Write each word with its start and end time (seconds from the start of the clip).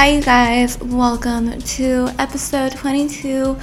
Hi, 0.00 0.12
you 0.12 0.22
guys. 0.22 0.78
Welcome 0.80 1.60
to 1.60 2.08
episode 2.18 2.72
22 2.72 3.50
of 3.50 3.58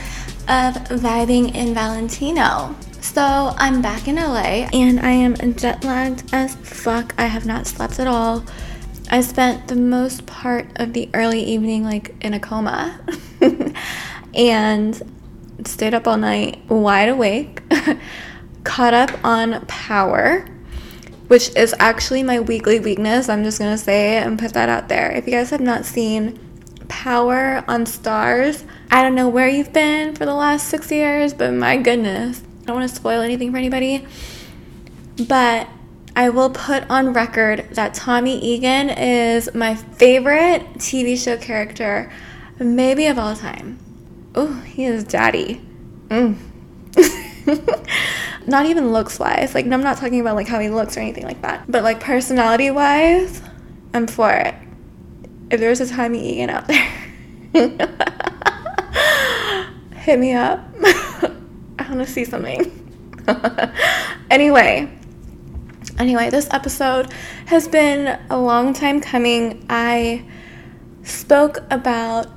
Vibing 0.46 1.56
in 1.56 1.74
Valentino. 1.74 2.76
So, 3.02 3.56
I'm 3.58 3.82
back 3.82 4.08
in 4.08 4.18
LA 4.18 4.70
and 4.72 5.00
I 5.00 5.10
am 5.10 5.34
jet 5.56 5.84
lagged 5.84 6.32
as 6.32 6.54
fuck. 6.54 7.16
I 7.18 7.26
have 7.26 7.48
not 7.48 7.66
slept 7.66 8.00
at 8.00 8.06
all. 8.06 8.46
I 9.10 9.22
spent 9.22 9.68
the 9.68 9.76
most 9.76 10.28
part 10.28 10.68
of 10.76 10.94
the 10.94 11.10
early 11.16 11.42
evening 11.42 11.84
like 11.84 12.14
in 12.22 12.36
a 12.36 12.40
coma 12.40 13.00
and 14.36 15.02
stayed 15.66 15.96
up 15.96 16.08
all 16.08 16.18
night 16.18 16.60
wide 16.70 17.10
awake, 17.10 17.64
caught 18.64 18.94
up 18.94 19.10
on 19.26 19.66
power 19.66 20.46
which 21.28 21.56
is 21.56 21.76
actually 21.80 22.24
my 22.24 22.40
weekly 22.40 22.80
weakness. 22.80 23.30
I'm 23.30 23.44
just 23.44 23.60
gonna 23.60 23.78
say 23.78 24.18
and 24.18 24.40
put 24.40 24.54
that 24.54 24.70
out 24.70 24.88
there. 24.88 25.12
If 25.12 25.26
you 25.26 25.34
guys 25.34 25.50
have 25.50 25.62
not 25.62 25.86
seen 25.86 26.40
Power 26.88 27.64
on 27.68 27.86
Starz, 27.86 28.64
I 28.90 29.02
don't 29.04 29.16
know 29.16 29.28
where 29.28 29.50
you've 29.50 29.74
been 29.74 30.16
for 30.16 30.26
the 30.26 30.34
last 30.34 30.70
six 30.70 30.90
years, 30.92 31.34
but 31.34 31.52
my 31.52 31.78
goodness, 31.78 32.42
I 32.62 32.66
don't 32.66 32.78
want 32.78 32.90
to 32.90 32.96
spoil 32.96 33.22
anything 33.22 33.52
for 33.52 33.58
anybody. 33.58 34.08
But 35.28 35.68
I 36.16 36.30
will 36.30 36.50
put 36.50 36.90
on 36.90 37.14
record 37.14 37.68
that 37.72 37.94
Tommy 37.94 38.40
Egan 38.40 38.90
is 38.90 39.54
my 39.54 39.76
favorite 39.76 40.64
TV 40.76 41.22
show 41.22 41.38
character, 41.38 42.12
maybe 42.60 43.06
of 43.08 43.20
all 43.20 43.36
time. 43.36 43.80
Oh, 44.34 44.62
he 44.62 44.86
is 44.86 45.04
daddy. 45.04 45.62
Mm. 46.08 46.38
not 48.48 48.66
even 48.66 48.92
looks 48.92 49.20
wise. 49.20 49.54
Like, 49.54 49.66
I'm 49.66 49.84
not 49.84 49.98
talking 49.98 50.20
about 50.20 50.36
like 50.36 50.48
how 50.48 50.60
he 50.60 50.70
looks 50.70 50.98
or 50.98 51.02
anything 51.02 51.26
like 51.26 51.42
that. 51.42 51.70
But 51.70 51.84
like 51.84 52.00
personality 52.00 52.72
wise, 52.72 53.42
I'm 53.94 54.08
for 54.08 54.32
it. 54.32 54.56
If 55.50 55.60
there's 55.60 55.80
a 55.80 55.88
Tommy 55.88 56.34
Egan 56.34 56.50
out 56.50 56.68
there, 56.68 56.86
hit 59.96 60.20
me 60.20 60.34
up. 60.34 60.60
I 61.80 61.90
want 61.90 62.00
to 62.00 62.08
see 62.08 62.26
something. 62.26 62.74
anyway, 64.30 64.92
anyway, 65.98 66.30
this 66.30 66.48
episode 66.52 67.14
has 67.46 67.68
been 67.68 68.20
a 68.30 68.38
long 68.38 68.74
time 68.74 69.00
coming. 69.00 69.66
I 69.70 70.26
spoke 71.04 71.60
about 71.72 72.28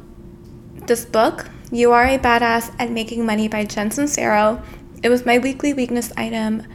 this 0.87 1.05
book, 1.05 1.49
You 1.73 1.93
Are 1.93 2.05
a 2.05 2.19
Badass 2.19 2.75
at 2.79 2.91
Making 2.91 3.27
Money 3.27 3.49
by 3.49 3.65
Jen 3.65 3.91
Sincero 3.91 4.63
it 5.03 5.09
was 5.09 5.25
my 5.25 5.39
weekly 5.39 5.73
weakness 5.73 6.13
item 6.17 6.67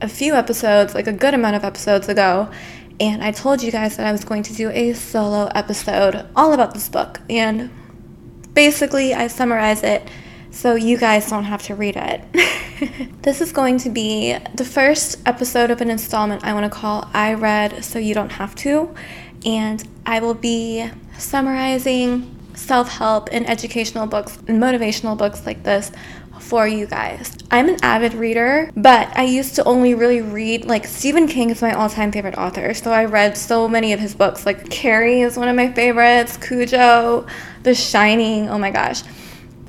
a 0.00 0.08
few 0.08 0.34
episodes, 0.34 0.94
like 0.94 1.06
a 1.06 1.12
good 1.12 1.32
amount 1.32 1.56
of 1.56 1.64
episodes 1.64 2.08
ago. 2.08 2.50
And 3.00 3.22
I 3.22 3.30
told 3.30 3.62
you 3.62 3.72
guys 3.72 3.96
that 3.96 4.06
I 4.06 4.12
was 4.12 4.24
going 4.24 4.42
to 4.44 4.54
do 4.54 4.68
a 4.70 4.92
solo 4.92 5.46
episode 5.54 6.26
all 6.36 6.52
about 6.52 6.74
this 6.74 6.88
book. 6.88 7.20
And 7.30 7.70
basically, 8.52 9.14
I 9.14 9.28
summarize 9.28 9.82
it 9.82 10.08
so 10.50 10.74
you 10.74 10.98
guys 10.98 11.30
don't 11.30 11.44
have 11.44 11.62
to 11.64 11.74
read 11.74 11.96
it. 11.96 13.12
this 13.22 13.40
is 13.40 13.52
going 13.52 13.78
to 13.78 13.90
be 13.90 14.36
the 14.54 14.64
first 14.64 15.18
episode 15.24 15.70
of 15.70 15.80
an 15.80 15.88
installment 15.88 16.44
I 16.44 16.52
want 16.52 16.70
to 16.70 16.78
call 16.78 17.08
I 17.14 17.34
Read 17.34 17.84
So 17.84 17.98
You 17.98 18.14
Don't 18.14 18.32
Have 18.32 18.54
to. 18.56 18.94
And 19.46 19.82
I 20.04 20.20
will 20.20 20.34
be 20.34 20.90
summarizing 21.16 22.38
self 22.54 22.88
help 22.90 23.28
and 23.32 23.48
educational 23.48 24.06
books 24.06 24.38
and 24.46 24.62
motivational 24.62 25.16
books 25.16 25.46
like 25.46 25.62
this 25.62 25.90
for 26.42 26.66
you 26.66 26.86
guys. 26.86 27.36
I'm 27.50 27.68
an 27.68 27.78
avid 27.82 28.14
reader, 28.14 28.70
but 28.76 29.16
I 29.16 29.24
used 29.24 29.54
to 29.56 29.64
only 29.64 29.94
really 29.94 30.20
read 30.20 30.66
like 30.66 30.86
Stephen 30.86 31.26
King 31.26 31.50
is 31.50 31.62
my 31.62 31.72
all-time 31.72 32.12
favorite 32.12 32.36
author. 32.36 32.74
So 32.74 32.90
I 32.90 33.04
read 33.06 33.36
so 33.38 33.68
many 33.68 33.92
of 33.92 34.00
his 34.00 34.14
books. 34.14 34.44
Like 34.44 34.68
Carrie 34.68 35.22
is 35.22 35.36
one 35.36 35.48
of 35.48 35.56
my 35.56 35.72
favorites, 35.72 36.36
Cujo, 36.36 37.26
The 37.62 37.74
Shining. 37.74 38.48
Oh 38.48 38.58
my 38.58 38.70
gosh. 38.70 39.02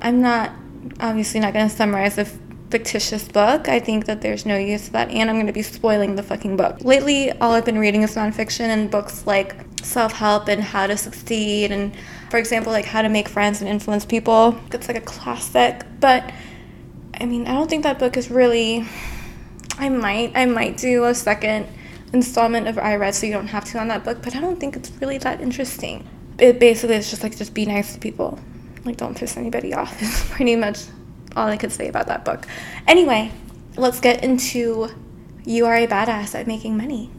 I'm 0.02 0.20
not 0.20 0.52
obviously 1.00 1.40
not 1.40 1.52
going 1.52 1.68
to 1.68 1.74
summarize 1.74 2.18
a 2.18 2.26
fictitious 2.70 3.28
book. 3.28 3.68
I 3.68 3.78
think 3.78 4.06
that 4.06 4.20
there's 4.20 4.44
no 4.44 4.56
use 4.56 4.86
to 4.86 4.92
that, 4.92 5.08
and 5.08 5.30
I'm 5.30 5.36
going 5.36 5.46
to 5.46 5.52
be 5.52 5.62
spoiling 5.62 6.16
the 6.16 6.22
fucking 6.22 6.56
book. 6.56 6.82
Lately, 6.82 7.30
all 7.32 7.52
I've 7.52 7.64
been 7.64 7.78
reading 7.78 8.02
is 8.02 8.16
nonfiction 8.16 8.66
and 8.66 8.90
books 8.90 9.26
like 9.26 9.54
self 9.84 10.12
help 10.12 10.48
and 10.48 10.62
how 10.62 10.86
to 10.86 10.96
succeed, 10.96 11.70
and 11.70 11.94
for 12.30 12.38
example, 12.38 12.72
like 12.72 12.84
how 12.84 13.02
to 13.02 13.08
make 13.08 13.28
friends 13.28 13.60
and 13.60 13.70
influence 13.70 14.04
people. 14.04 14.58
It's 14.72 14.88
like 14.88 14.96
a 14.96 15.02
classic, 15.02 15.82
but 16.00 16.32
I 17.20 17.26
mean, 17.26 17.46
I 17.46 17.52
don't 17.52 17.68
think 17.68 17.82
that 17.84 17.98
book 17.98 18.16
is 18.16 18.30
really. 18.30 18.86
I 19.76 19.88
might, 19.88 20.32
I 20.36 20.46
might 20.46 20.76
do 20.76 21.04
a 21.04 21.14
second 21.14 21.66
installment 22.12 22.68
of 22.68 22.78
I 22.78 22.94
read, 22.94 23.14
so 23.14 23.26
you 23.26 23.32
don't 23.32 23.48
have 23.48 23.64
to 23.66 23.78
on 23.78 23.88
that 23.88 24.04
book, 24.04 24.22
but 24.22 24.36
I 24.36 24.40
don't 24.40 24.58
think 24.60 24.76
it's 24.76 24.90
really 25.00 25.18
that 25.18 25.40
interesting. 25.40 26.08
It 26.38 26.60
basically 26.60 26.96
is 26.96 27.10
just 27.10 27.22
like 27.22 27.36
just 27.36 27.54
be 27.54 27.66
nice 27.66 27.92
to 27.94 27.98
people, 27.98 28.38
like 28.84 28.96
don't 28.96 29.16
piss 29.16 29.36
anybody 29.36 29.74
off. 29.74 30.00
Is 30.02 30.24
pretty 30.30 30.56
much 30.56 30.84
all 31.36 31.48
I 31.48 31.56
could 31.56 31.72
say 31.72 31.88
about 31.88 32.06
that 32.06 32.24
book. 32.24 32.46
Anyway, 32.86 33.32
let's 33.76 34.00
get 34.00 34.22
into 34.22 34.88
you 35.44 35.66
are 35.66 35.76
a 35.76 35.86
badass 35.86 36.34
at 36.34 36.46
making 36.46 36.76
money. 36.76 37.10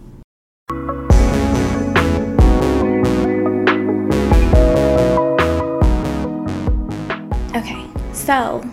Okay, 7.56 7.86
so 8.14 8.64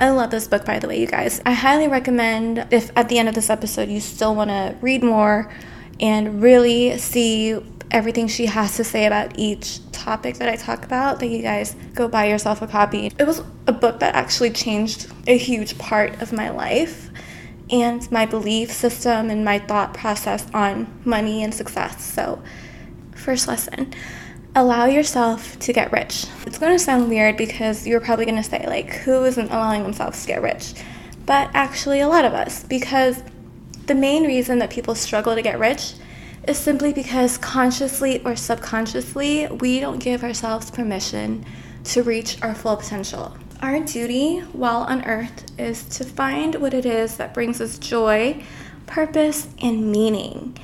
I 0.00 0.08
love 0.08 0.30
this 0.30 0.48
book, 0.48 0.64
by 0.64 0.78
the 0.78 0.88
way, 0.88 0.98
you 0.98 1.06
guys. 1.06 1.42
I 1.44 1.52
highly 1.52 1.86
recommend 1.86 2.66
if 2.70 2.90
at 2.96 3.10
the 3.10 3.18
end 3.18 3.28
of 3.28 3.34
this 3.34 3.50
episode 3.50 3.90
you 3.90 4.00
still 4.00 4.34
want 4.34 4.48
to 4.48 4.74
read 4.80 5.02
more 5.02 5.52
and 6.00 6.40
really 6.40 6.96
see 6.96 7.60
everything 7.90 8.26
she 8.26 8.46
has 8.46 8.76
to 8.76 8.84
say 8.84 9.04
about 9.04 9.38
each 9.38 9.80
topic 9.92 10.36
that 10.36 10.48
I 10.48 10.56
talk 10.56 10.86
about, 10.86 11.20
that 11.20 11.26
you 11.26 11.42
guys 11.42 11.76
go 11.92 12.08
buy 12.08 12.28
yourself 12.28 12.62
a 12.62 12.66
copy. 12.66 13.12
It 13.18 13.26
was 13.26 13.42
a 13.66 13.72
book 13.72 14.00
that 14.00 14.14
actually 14.14 14.52
changed 14.52 15.12
a 15.26 15.36
huge 15.36 15.76
part 15.76 16.22
of 16.22 16.32
my 16.32 16.48
life 16.48 17.10
and 17.68 18.10
my 18.10 18.24
belief 18.24 18.72
system 18.72 19.28
and 19.28 19.44
my 19.44 19.58
thought 19.58 19.92
process 19.92 20.46
on 20.54 20.90
money 21.04 21.42
and 21.42 21.54
success. 21.54 22.02
So, 22.02 22.42
first 23.14 23.46
lesson 23.46 23.92
allow 24.56 24.86
yourself 24.86 25.58
to 25.60 25.72
get 25.72 25.92
rich. 25.92 26.26
It's 26.46 26.58
going 26.58 26.72
to 26.72 26.78
sound 26.78 27.08
weird 27.08 27.36
because 27.36 27.86
you're 27.86 28.00
probably 28.00 28.24
going 28.24 28.42
to 28.42 28.48
say, 28.48 28.64
like, 28.66 28.90
who 28.90 29.24
isn't 29.24 29.48
allowing 29.48 29.82
themselves 29.82 30.22
to 30.22 30.26
get 30.26 30.42
rich? 30.42 30.74
But 31.26 31.50
actually, 31.54 32.00
a 32.00 32.08
lot 32.08 32.24
of 32.24 32.34
us, 32.34 32.64
because 32.64 33.22
the 33.86 33.94
main 33.94 34.24
reason 34.24 34.58
that 34.58 34.70
people 34.70 34.94
struggle 34.94 35.34
to 35.34 35.42
get 35.42 35.58
rich 35.58 35.94
is 36.48 36.58
simply 36.58 36.92
because 36.92 37.38
consciously 37.38 38.22
or 38.24 38.34
subconsciously, 38.34 39.46
we 39.46 39.78
don't 39.78 39.98
give 39.98 40.24
ourselves 40.24 40.70
permission 40.70 41.44
to 41.84 42.02
reach 42.02 42.42
our 42.42 42.54
full 42.54 42.76
potential. 42.76 43.36
Our 43.60 43.80
duty 43.80 44.40
while 44.52 44.82
on 44.82 45.04
earth 45.04 45.44
is 45.58 45.84
to 45.98 46.04
find 46.04 46.56
what 46.56 46.74
it 46.74 46.86
is 46.86 47.18
that 47.18 47.34
brings 47.34 47.60
us 47.60 47.78
joy, 47.78 48.42
purpose, 48.86 49.48
and 49.60 49.92
meaning. 49.92 50.56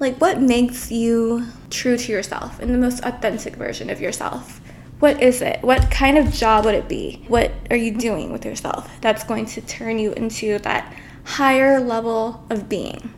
Like, 0.00 0.20
what 0.20 0.40
makes 0.40 0.90
you 0.90 1.46
true 1.70 1.96
to 1.96 2.12
yourself 2.12 2.58
and 2.60 2.72
the 2.72 2.78
most 2.78 3.04
authentic 3.04 3.56
version 3.56 3.90
of 3.90 4.00
yourself? 4.00 4.60
What 4.98 5.22
is 5.22 5.42
it? 5.42 5.62
What 5.62 5.90
kind 5.90 6.18
of 6.18 6.32
job 6.32 6.64
would 6.64 6.74
it 6.74 6.88
be? 6.88 7.24
What 7.28 7.52
are 7.70 7.76
you 7.76 7.96
doing 7.96 8.32
with 8.32 8.44
yourself 8.44 8.90
that's 9.00 9.22
going 9.24 9.46
to 9.46 9.60
turn 9.60 9.98
you 9.98 10.12
into 10.12 10.58
that 10.60 10.92
higher 11.24 11.78
level 11.78 12.44
of 12.50 12.68
being? 12.68 13.14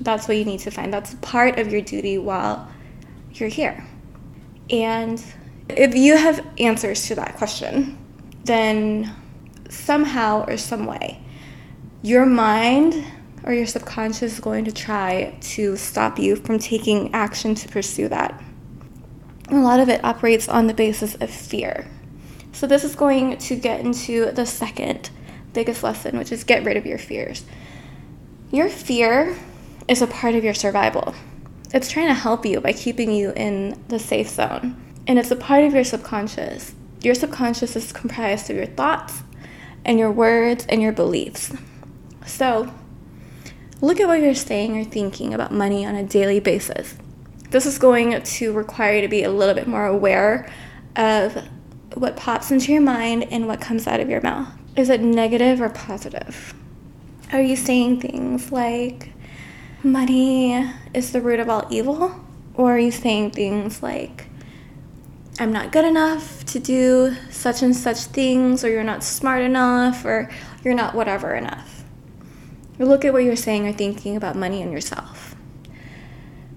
That's 0.00 0.28
what 0.28 0.36
you 0.36 0.44
need 0.44 0.60
to 0.60 0.70
find. 0.70 0.92
That's 0.92 1.14
part 1.16 1.58
of 1.58 1.72
your 1.72 1.80
duty 1.80 2.18
while 2.18 2.68
you're 3.32 3.48
here. 3.48 3.84
And 4.70 5.22
if 5.68 5.94
you 5.94 6.16
have 6.16 6.46
answers 6.58 7.06
to 7.06 7.16
that 7.16 7.36
question, 7.36 7.98
then 8.44 9.12
somehow 9.68 10.44
or 10.46 10.56
some 10.56 10.86
way, 10.86 11.20
your 12.02 12.26
mind 12.26 13.04
or 13.46 13.54
your 13.54 13.66
subconscious 13.66 14.34
is 14.34 14.40
going 14.40 14.64
to 14.64 14.72
try 14.72 15.36
to 15.40 15.76
stop 15.76 16.18
you 16.18 16.36
from 16.36 16.58
taking 16.58 17.14
action 17.14 17.54
to 17.54 17.68
pursue 17.68 18.08
that. 18.08 18.42
A 19.48 19.56
lot 19.56 19.80
of 19.80 19.88
it 19.88 20.04
operates 20.04 20.48
on 20.48 20.66
the 20.66 20.74
basis 20.74 21.14
of 21.14 21.30
fear. 21.30 21.86
So, 22.52 22.66
this 22.66 22.84
is 22.84 22.96
going 22.96 23.38
to 23.38 23.54
get 23.54 23.80
into 23.80 24.32
the 24.32 24.44
second 24.44 25.10
biggest 25.52 25.82
lesson, 25.82 26.18
which 26.18 26.32
is 26.32 26.42
get 26.42 26.64
rid 26.64 26.76
of 26.76 26.84
your 26.84 26.98
fears. 26.98 27.44
Your 28.50 28.68
fear 28.68 29.36
is 29.86 30.02
a 30.02 30.06
part 30.06 30.34
of 30.34 30.42
your 30.42 30.54
survival, 30.54 31.14
it's 31.72 31.90
trying 31.90 32.08
to 32.08 32.14
help 32.14 32.46
you 32.46 32.60
by 32.60 32.72
keeping 32.72 33.10
you 33.10 33.32
in 33.36 33.80
the 33.88 33.98
safe 33.98 34.28
zone. 34.28 34.82
And 35.06 35.18
it's 35.18 35.30
a 35.30 35.36
part 35.36 35.64
of 35.64 35.74
your 35.74 35.84
subconscious. 35.84 36.74
Your 37.02 37.14
subconscious 37.14 37.76
is 37.76 37.92
comprised 37.92 38.50
of 38.50 38.56
your 38.56 38.66
thoughts 38.66 39.22
and 39.84 39.98
your 39.98 40.10
words 40.10 40.64
and 40.68 40.80
your 40.80 40.92
beliefs. 40.92 41.52
So, 42.24 42.72
Look 43.80 44.00
at 44.00 44.08
what 44.08 44.20
you're 44.20 44.34
saying 44.34 44.78
or 44.78 44.84
thinking 44.84 45.34
about 45.34 45.52
money 45.52 45.84
on 45.84 45.94
a 45.94 46.02
daily 46.02 46.40
basis. 46.40 46.96
This 47.50 47.66
is 47.66 47.78
going 47.78 48.20
to 48.20 48.52
require 48.52 48.96
you 48.96 49.02
to 49.02 49.08
be 49.08 49.22
a 49.22 49.30
little 49.30 49.54
bit 49.54 49.68
more 49.68 49.86
aware 49.86 50.50
of 50.96 51.46
what 51.94 52.16
pops 52.16 52.50
into 52.50 52.72
your 52.72 52.80
mind 52.80 53.24
and 53.30 53.46
what 53.46 53.60
comes 53.60 53.86
out 53.86 54.00
of 54.00 54.08
your 54.08 54.22
mouth. 54.22 54.48
Is 54.76 54.88
it 54.88 55.00
negative 55.00 55.60
or 55.60 55.68
positive? 55.68 56.54
Are 57.32 57.40
you 57.40 57.56
saying 57.56 58.00
things 58.00 58.50
like, 58.50 59.10
money 59.82 60.72
is 60.94 61.12
the 61.12 61.20
root 61.20 61.40
of 61.40 61.48
all 61.48 61.66
evil? 61.70 62.24
Or 62.54 62.76
are 62.76 62.78
you 62.78 62.90
saying 62.90 63.32
things 63.32 63.82
like, 63.82 64.26
I'm 65.38 65.52
not 65.52 65.70
good 65.70 65.84
enough 65.84 66.46
to 66.46 66.58
do 66.58 67.14
such 67.30 67.62
and 67.62 67.76
such 67.76 68.04
things, 68.04 68.64
or 68.64 68.70
you're 68.70 68.82
not 68.82 69.04
smart 69.04 69.42
enough, 69.42 70.04
or 70.06 70.30
you're 70.64 70.74
not 70.74 70.94
whatever 70.94 71.34
enough. 71.34 71.75
Look 72.78 73.04
at 73.04 73.12
what 73.12 73.24
you're 73.24 73.36
saying 73.36 73.66
or 73.66 73.72
thinking 73.72 74.16
about 74.16 74.36
money 74.36 74.62
and 74.62 74.72
yourself. 74.72 75.34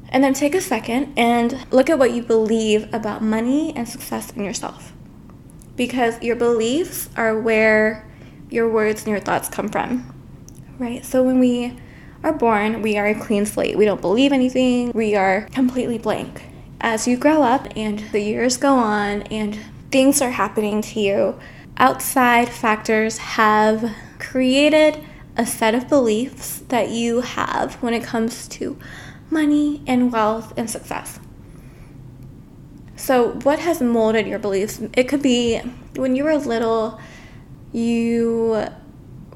And 0.09 0.23
then 0.23 0.33
take 0.33 0.55
a 0.55 0.61
second 0.61 1.13
and 1.17 1.65
look 1.71 1.89
at 1.89 1.99
what 1.99 2.11
you 2.11 2.23
believe 2.23 2.91
about 2.93 3.21
money 3.21 3.75
and 3.75 3.87
success 3.87 4.31
in 4.31 4.43
yourself. 4.43 4.91
Because 5.75 6.21
your 6.21 6.35
beliefs 6.35 7.09
are 7.15 7.39
where 7.39 8.09
your 8.49 8.69
words 8.69 9.01
and 9.01 9.11
your 9.11 9.19
thoughts 9.19 9.47
come 9.47 9.69
from, 9.69 10.13
right? 10.77 11.05
So 11.05 11.23
when 11.23 11.39
we 11.39 11.77
are 12.23 12.33
born, 12.33 12.81
we 12.81 12.97
are 12.97 13.07
a 13.07 13.15
clean 13.15 13.45
slate. 13.45 13.77
We 13.77 13.85
don't 13.85 14.01
believe 14.01 14.31
anything, 14.31 14.91
we 14.93 15.15
are 15.15 15.47
completely 15.53 15.97
blank. 15.97 16.43
As 16.81 17.07
you 17.07 17.15
grow 17.15 17.43
up 17.43 17.67
and 17.75 17.99
the 18.11 18.19
years 18.19 18.57
go 18.57 18.75
on 18.75 19.21
and 19.23 19.59
things 19.91 20.21
are 20.21 20.31
happening 20.31 20.81
to 20.81 20.99
you, 20.99 21.39
outside 21.77 22.49
factors 22.49 23.17
have 23.17 23.93
created 24.17 25.03
a 25.39 25.45
set 25.45 25.73
of 25.73 25.87
beliefs 25.87 26.59
that 26.67 26.89
you 26.89 27.21
have 27.21 27.75
when 27.75 27.93
it 27.93 28.03
comes 28.03 28.45
to 28.49 28.77
money 29.29 29.81
and 29.87 30.11
wealth 30.11 30.53
and 30.57 30.69
success. 30.69 31.17
So, 32.97 33.39
what 33.43 33.59
has 33.59 33.81
molded 33.81 34.27
your 34.27 34.37
beliefs? 34.37 34.81
It 34.97 35.05
could 35.05 35.21
be 35.21 35.59
when 35.95 36.17
you 36.17 36.25
were 36.25 36.35
little, 36.35 36.99
you 37.71 38.67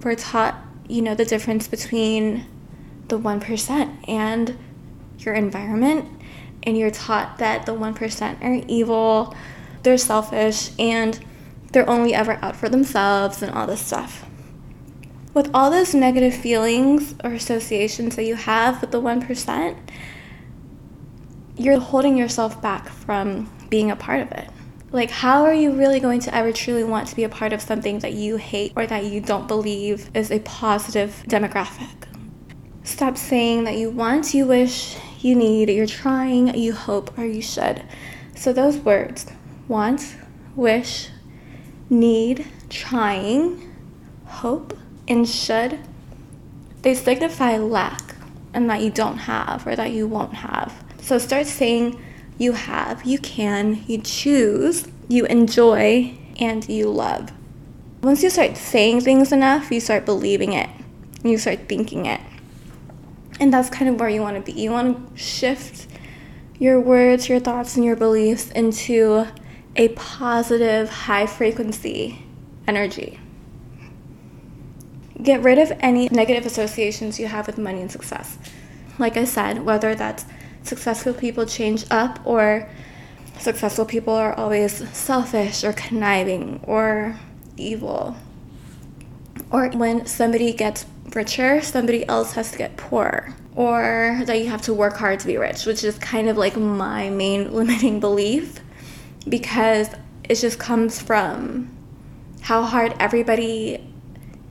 were 0.03 0.15
taught, 0.15 0.55
you 0.89 1.01
know, 1.01 1.15
the 1.15 1.23
difference 1.23 1.69
between 1.69 2.45
the 3.07 3.17
1% 3.17 4.09
and 4.09 4.57
your 5.19 5.35
environment, 5.35 6.09
and 6.63 6.77
you're 6.77 6.91
taught 6.91 7.37
that 7.37 7.65
the 7.65 7.73
1% 7.73 8.43
are 8.43 8.65
evil, 8.67 9.33
they're 9.83 9.97
selfish, 9.97 10.71
and 10.77 11.23
they're 11.71 11.89
only 11.89 12.13
ever 12.13 12.37
out 12.41 12.57
for 12.57 12.67
themselves 12.67 13.41
and 13.41 13.53
all 13.53 13.67
this 13.67 13.79
stuff. 13.79 14.25
With 15.33 15.49
all 15.51 15.71
those 15.71 15.95
negative 15.95 16.35
feelings 16.35 17.15
or 17.23 17.31
associations 17.31 18.15
that 18.15 18.23
you 18.23 18.35
have 18.35 18.81
with 18.81 18.91
the 18.91 19.01
1%, 19.01 19.77
you're 21.57 21.79
holding 21.79 22.17
yourself 22.17 22.61
back 22.61 22.87
from 22.87 23.51
being 23.69 23.89
a 23.89 23.95
part 23.95 24.21
of 24.21 24.31
it. 24.31 24.49
Like, 24.91 25.09
how 25.09 25.43
are 25.43 25.53
you 25.53 25.71
really 25.71 25.99
going 25.99 26.19
to 26.21 26.35
ever 26.35 26.51
truly 26.51 26.83
want 26.83 27.07
to 27.07 27.15
be 27.15 27.23
a 27.23 27.29
part 27.29 27.51
of 27.51 27.61
something 27.61 27.97
that 27.99 28.13
you 28.13 28.37
hate 28.37 28.73
or 28.75 28.85
that 28.85 29.05
you 29.05 29.21
don't 29.21 29.47
believe 29.47 30.11
is 30.13 30.29
a 30.29 30.37
positive 30.39 31.23
demographic? 31.27 32.07
Stop 32.83 33.17
saying 33.17 33.63
that 33.63 33.75
you 33.75 33.89
want, 33.89 34.35
you 34.35 34.45
wish, 34.45 34.97
you 35.19 35.35
need, 35.35 35.69
you're 35.69 35.87
trying, 35.87 36.53
you 36.53 36.73
hope, 36.73 37.17
or 37.17 37.25
you 37.25 37.41
should. 37.41 37.81
So, 38.35 38.53
those 38.53 38.77
words 38.77 39.25
want, 39.67 40.15
wish, 40.55 41.09
need, 41.89 42.45
trying, 42.69 43.73
hope, 44.25 44.77
and 45.07 45.27
should 45.27 45.79
they 46.83 46.93
signify 46.93 47.57
lack 47.57 48.15
and 48.53 48.69
that 48.69 48.81
you 48.81 48.91
don't 48.91 49.17
have 49.17 49.65
or 49.65 49.75
that 49.75 49.91
you 49.91 50.07
won't 50.07 50.33
have. 50.33 50.83
So 51.01 51.17
start 51.17 51.47
saying 51.47 51.99
you 52.37 52.53
have, 52.53 53.03
you 53.03 53.19
can, 53.19 53.83
you 53.87 53.99
choose, 53.99 54.87
you 55.07 55.25
enjoy, 55.25 56.15
and 56.39 56.67
you 56.67 56.89
love. 56.89 57.31
Once 58.01 58.21
you 58.21 58.29
start 58.29 58.57
saying 58.57 59.01
things 59.01 59.31
enough, 59.31 59.71
you 59.71 59.79
start 59.79 60.05
believing 60.05 60.53
it. 60.53 60.69
You 61.23 61.37
start 61.37 61.69
thinking 61.69 62.05
it. 62.05 62.19
And 63.39 63.51
that's 63.51 63.69
kind 63.69 63.89
of 63.89 63.99
where 63.99 64.09
you 64.09 64.21
want 64.21 64.35
to 64.35 64.53
be. 64.53 64.59
You 64.59 64.71
want 64.71 65.15
to 65.15 65.17
shift 65.17 65.87
your 66.59 66.79
words, 66.79 67.29
your 67.29 67.39
thoughts, 67.39 67.75
and 67.75 67.85
your 67.85 67.95
beliefs 67.95 68.51
into 68.51 69.25
a 69.75 69.87
positive, 69.89 70.89
high 70.89 71.25
frequency 71.25 72.23
energy. 72.67 73.19
Get 75.21 75.41
rid 75.41 75.59
of 75.59 75.71
any 75.79 76.09
negative 76.09 76.45
associations 76.45 77.19
you 77.19 77.27
have 77.27 77.47
with 77.47 77.57
money 77.57 77.81
and 77.81 77.91
success. 77.91 78.37
Like 78.97 79.17
I 79.17 79.25
said, 79.25 79.63
whether 79.63 79.95
that's 79.95 80.25
successful 80.63 81.13
people 81.13 81.45
change 81.45 81.85
up 81.91 82.19
or 82.25 82.69
successful 83.37 83.85
people 83.85 84.13
are 84.13 84.33
always 84.33 84.87
selfish 84.95 85.63
or 85.63 85.73
conniving 85.73 86.59
or 86.63 87.19
evil. 87.57 88.15
Or 89.51 89.69
when 89.69 90.05
somebody 90.05 90.53
gets 90.53 90.85
richer, 91.13 91.61
somebody 91.61 92.07
else 92.07 92.33
has 92.33 92.51
to 92.51 92.57
get 92.57 92.77
poor. 92.77 93.35
Or 93.55 94.21
that 94.25 94.39
you 94.39 94.49
have 94.49 94.63
to 94.63 94.73
work 94.73 94.97
hard 94.97 95.19
to 95.19 95.27
be 95.27 95.37
rich, 95.37 95.65
which 95.65 95.83
is 95.83 95.97
kind 95.99 96.27
of 96.27 96.37
like 96.37 96.57
my 96.57 97.09
main 97.09 97.53
limiting 97.53 97.99
belief 97.99 98.59
because 99.27 99.89
it 100.27 100.35
just 100.35 100.57
comes 100.57 100.99
from 100.99 101.69
how 102.41 102.63
hard 102.63 102.95
everybody 102.99 103.92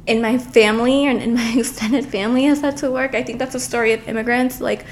in 0.07 0.21
my 0.21 0.39
family 0.39 1.07
and 1.07 1.23
in 1.23 1.35
my 1.35 1.55
extended 1.57 2.07
family 2.07 2.45
has 2.45 2.61
had 2.61 2.77
to 2.79 2.91
work. 2.91 3.15
I 3.15 3.23
think 3.23 3.39
that's 3.39 3.55
a 3.55 3.61
story 3.61 3.93
of 3.93 4.09
immigrants. 4.09 4.61
Like 4.61 4.85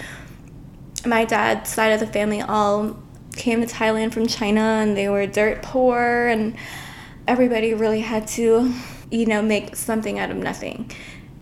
my 1.05 1.25
dad's 1.25 1.73
side 1.73 1.93
of 1.93 2.01
the 2.01 2.07
family 2.07 2.43
all 2.43 2.97
came 3.37 3.61
to 3.61 3.67
Thailand 3.67 4.13
from 4.13 4.27
China 4.27 4.61
and 4.61 4.97
they 4.97 5.09
were 5.09 5.27
dirt 5.27 5.63
poor 5.63 6.27
and 6.27 6.57
everybody 7.27 7.75
really 7.75 8.01
had 8.01 8.27
to, 8.29 8.73
you 9.11 9.27
know, 9.27 9.43
make 9.43 9.77
something 9.77 10.19
out 10.19 10.31
of 10.31 10.37
nothing. 10.37 10.91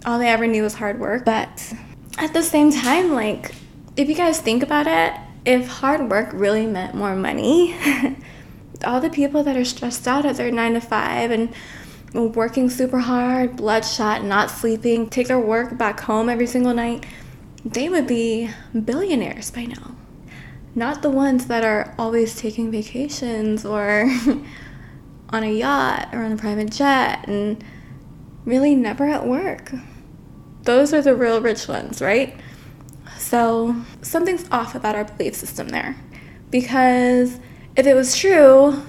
All 0.06 0.18
they 0.18 0.28
ever 0.28 0.46
knew 0.46 0.62
was 0.62 0.74
hard 0.74 1.00
work. 1.00 1.24
But 1.24 1.72
at 2.18 2.32
the 2.32 2.42
same 2.42 2.70
time, 2.70 3.12
like, 3.12 3.54
if 3.96 4.08
you 4.08 4.14
guys 4.14 4.40
think 4.40 4.62
about 4.62 4.86
it, 4.86 5.18
if 5.44 5.66
hard 5.66 6.10
work 6.10 6.30
really 6.32 6.66
meant 6.66 6.94
more 6.94 7.16
money, 7.16 7.76
all 8.84 9.00
the 9.00 9.10
people 9.10 9.42
that 9.42 9.56
are 9.56 9.64
stressed 9.64 10.06
out 10.06 10.24
at 10.24 10.36
their 10.36 10.50
nine 10.50 10.74
to 10.74 10.80
five 10.80 11.30
and 11.30 11.52
working 12.14 12.70
super 12.70 12.98
hard, 12.98 13.56
bloodshot, 13.56 14.24
not 14.24 14.50
sleeping, 14.50 15.08
take 15.08 15.28
their 15.28 15.38
work 15.38 15.76
back 15.76 16.00
home 16.00 16.28
every 16.28 16.46
single 16.46 16.74
night, 16.74 17.04
they 17.64 17.88
would 17.88 18.06
be 18.06 18.50
billionaires 18.84 19.50
by 19.50 19.64
now. 19.64 19.94
Not 20.74 21.02
the 21.02 21.10
ones 21.10 21.46
that 21.46 21.64
are 21.64 21.94
always 21.98 22.36
taking 22.36 22.70
vacations 22.70 23.64
or 23.64 24.10
on 25.30 25.42
a 25.42 25.52
yacht 25.52 26.08
or 26.12 26.22
on 26.22 26.32
a 26.32 26.36
private 26.36 26.70
jet 26.70 27.26
and 27.28 27.62
really 28.44 28.74
never 28.74 29.06
at 29.06 29.26
work. 29.26 29.72
Those 30.62 30.94
are 30.94 31.02
the 31.02 31.14
real 31.16 31.40
rich 31.40 31.68
ones, 31.68 32.00
right? 32.00 32.38
So 33.18 33.76
something's 34.02 34.48
off 34.50 34.74
about 34.74 34.94
our 34.94 35.04
belief 35.04 35.34
system 35.34 35.68
there. 35.68 35.96
Because 36.50 37.38
if 37.76 37.86
it 37.86 37.94
was 37.94 38.16
true, 38.16 38.82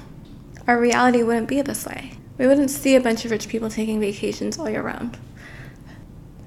our 0.67 0.79
reality 0.79 1.23
wouldn't 1.23 1.47
be 1.47 1.61
this 1.61 1.85
way. 1.85 2.18
We 2.39 2.47
wouldn't 2.47 2.71
see 2.71 2.95
a 2.95 3.01
bunch 3.01 3.25
of 3.25 3.31
rich 3.31 3.49
people 3.49 3.69
taking 3.69 3.99
vacations 3.99 4.57
all 4.57 4.69
year 4.69 4.81
round. 4.81 5.19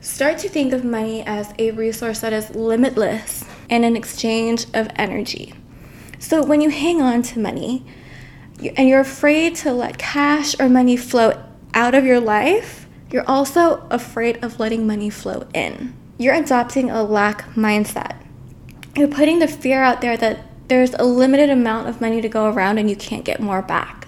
Start 0.00 0.38
to 0.38 0.48
think 0.48 0.72
of 0.72 0.84
money 0.84 1.22
as 1.22 1.52
a 1.58 1.70
resource 1.72 2.20
that 2.20 2.32
is 2.32 2.56
limitless 2.56 3.44
and 3.68 3.84
an 3.84 3.94
exchange 3.94 4.64
of 4.74 4.88
energy. 4.96 5.54
So 6.18 6.42
when 6.42 6.62
you 6.62 6.70
hang 6.70 7.02
on 7.02 7.22
to 7.22 7.38
money 7.38 7.84
and 8.76 8.88
you're 8.88 9.00
afraid 9.00 9.54
to 9.56 9.72
let 9.72 9.98
cash 9.98 10.58
or 10.58 10.68
money 10.68 10.96
flow 10.96 11.40
out 11.74 11.94
of 11.94 12.06
your 12.06 12.20
life, 12.20 12.88
you're 13.10 13.28
also 13.28 13.86
afraid 13.90 14.42
of 14.42 14.58
letting 14.58 14.86
money 14.86 15.10
flow 15.10 15.46
in. 15.52 15.94
You're 16.16 16.34
adopting 16.34 16.90
a 16.90 17.02
lack 17.02 17.44
mindset. 17.54 18.16
You're 18.96 19.08
putting 19.08 19.40
the 19.40 19.48
fear 19.48 19.82
out 19.82 20.00
there 20.00 20.16
that 20.16 20.46
there's 20.68 20.94
a 20.94 21.04
limited 21.04 21.50
amount 21.50 21.88
of 21.88 22.00
money 22.00 22.22
to 22.22 22.28
go 22.30 22.50
around 22.50 22.78
and 22.78 22.88
you 22.88 22.96
can't 22.96 23.26
get 23.26 23.40
more 23.40 23.60
back. 23.60 24.01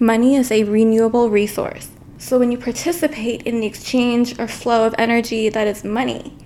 Money 0.00 0.36
is 0.36 0.52
a 0.52 0.62
renewable 0.62 1.28
resource. 1.28 1.90
So 2.18 2.38
when 2.38 2.52
you 2.52 2.58
participate 2.58 3.42
in 3.42 3.60
the 3.60 3.66
exchange 3.66 4.38
or 4.38 4.46
flow 4.46 4.86
of 4.86 4.94
energy 4.96 5.48
that 5.48 5.66
is 5.66 5.82
money, 5.82 6.36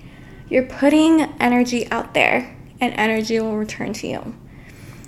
you're 0.48 0.66
putting 0.66 1.22
energy 1.38 1.90
out 1.90 2.14
there 2.14 2.56
and 2.80 2.94
energy 2.94 3.38
will 3.40 3.58
return 3.58 3.92
to 3.94 4.06
you. 4.06 4.34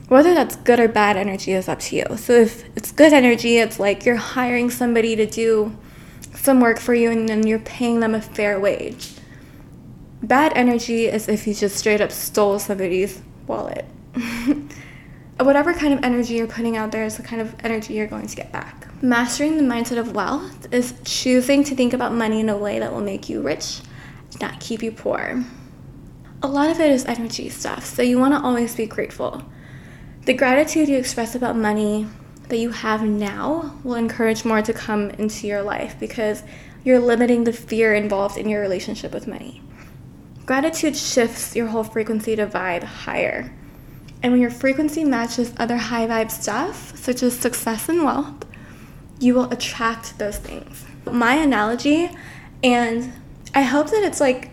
Whether 0.09 0.35
that's 0.35 0.57
good 0.57 0.79
or 0.79 0.89
bad 0.89 1.17
energy 1.17 1.53
is 1.53 1.69
up 1.69 1.81
to 1.81 1.97
you. 1.97 2.05
So 2.19 2.35
if 2.35 2.65
it's 2.77 2.93
good 2.93 3.15
energy, 3.15 3.57
it's 3.57 3.81
like 3.81 4.05
you're 4.05 4.17
hiring 4.17 4.69
somebody 4.69 5.17
to 5.17 5.25
do 5.25 5.75
some 6.35 6.61
work 6.61 6.79
for 6.79 6.93
you 6.93 7.11
and 7.11 7.27
then 7.27 7.47
you're 7.47 7.59
paying 7.61 8.01
them 8.01 8.15
a 8.15 8.21
fair 8.21 8.61
wage. 8.61 9.13
Bad 10.23 10.53
energy 10.55 11.07
is 11.07 11.29
if 11.29 11.47
you 11.47 11.55
just 11.55 11.77
straight 11.77 12.03
up 12.03 12.13
stole 12.13 12.59
somebody's 12.59 13.23
wallet. 13.47 13.87
Whatever 15.41 15.75
kind 15.75 15.93
of 15.93 16.05
energy 16.05 16.35
you're 16.35 16.47
putting 16.47 16.77
out 16.77 16.93
there 16.93 17.05
is 17.05 17.17
the 17.17 17.23
kind 17.23 17.43
of 17.43 17.55
energy 17.65 17.95
you're 17.95 18.07
going 18.07 18.29
to 18.29 18.37
get 18.37 18.53
back. 18.53 18.87
Mastering 19.03 19.57
the 19.57 19.65
mindset 19.65 19.99
of 19.99 20.15
wealth 20.15 20.73
is 20.73 20.95
choosing 21.05 21.65
to 21.65 21.75
think 21.75 21.93
about 21.93 22.15
money 22.15 22.41
in 22.41 22.49
a 22.49 22.57
way 22.57 22.79
that 22.79 22.93
will 22.93 23.01
make 23.01 23.29
you 23.29 23.43
rich, 23.43 23.81
not 24.41 24.61
keep 24.61 24.83
you 24.83 24.93
poor. 24.93 25.45
A 26.43 26.47
lot 26.47 26.71
of 26.71 26.79
it 26.79 26.91
is 26.91 27.05
energy 27.07 27.49
stuff, 27.49 27.85
so 27.85 28.01
you 28.01 28.19
want 28.19 28.33
to 28.35 28.41
always 28.41 28.77
be 28.77 28.87
grateful. 28.87 29.43
The 30.25 30.35
gratitude 30.35 30.89
you 30.89 30.97
express 30.97 31.35
about 31.35 31.57
money 31.57 32.07
that 32.49 32.59
you 32.59 32.71
have 32.71 33.03
now 33.03 33.79
will 33.83 33.97
encourage 33.97 34.45
more 34.45 34.63
to 34.63 34.73
come 34.73 35.11
into 35.11 35.49
your 35.49 35.63
life 35.63 35.97
because 35.99 36.45
you're 36.85 37.01
limiting 37.01 37.45
the 37.45 37.53
fear 37.53 37.95
involved 37.95 38.37
in 38.37 38.49
your 38.49 38.61
relationship 38.61 39.13
with 39.13 39.27
money. 39.27 39.63
Gratitude 40.47 40.97
shifts 40.97 41.57
your 41.57 41.67
whole 41.67 41.85
frequency 41.85 42.37
to 42.37 42.47
vibe 42.47 42.85
higher. 42.85 43.53
And 44.25 44.33
when 44.33 44.41
your 44.41 44.51
frequency 44.51 45.05
matches 45.05 45.53
other 45.59 45.77
high 45.77 46.07
vibe 46.07 46.31
stuff, 46.31 46.97
such 46.97 47.23
as 47.23 47.39
success 47.39 47.91
and 47.91 48.05
wealth, 48.05 48.47
you 49.21 49.35
will 49.35 49.53
attract 49.53 50.19
those 50.19 50.39
things. 50.39 50.83
My 51.05 51.35
analogy, 51.35 52.09
and 52.63 53.13
I 53.55 53.61
hope 53.61 53.91
that 53.91 54.03
it's 54.03 54.21
like 54.21 54.51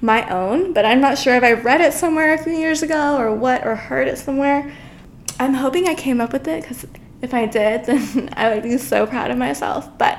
my 0.00 0.28
own, 0.28 0.72
but 0.72 0.84
I'm 0.84 1.00
not 1.00 1.16
sure 1.16 1.36
if 1.36 1.44
I 1.44 1.52
read 1.52 1.80
it 1.80 1.92
somewhere 1.92 2.34
a 2.34 2.38
few 2.38 2.54
years 2.54 2.82
ago 2.82 3.16
or 3.16 3.32
what, 3.32 3.64
or 3.64 3.76
heard 3.76 4.08
it 4.08 4.18
somewhere. 4.18 4.74
I'm 5.38 5.54
hoping 5.54 5.88
I 5.88 5.94
came 5.94 6.20
up 6.20 6.32
with 6.32 6.48
it 6.48 6.62
because 6.62 6.84
if 7.22 7.32
I 7.32 7.46
did, 7.46 7.84
then 7.86 8.30
I 8.36 8.52
would 8.52 8.64
be 8.64 8.76
so 8.78 9.06
proud 9.06 9.30
of 9.30 9.38
myself. 9.38 9.96
But 9.96 10.18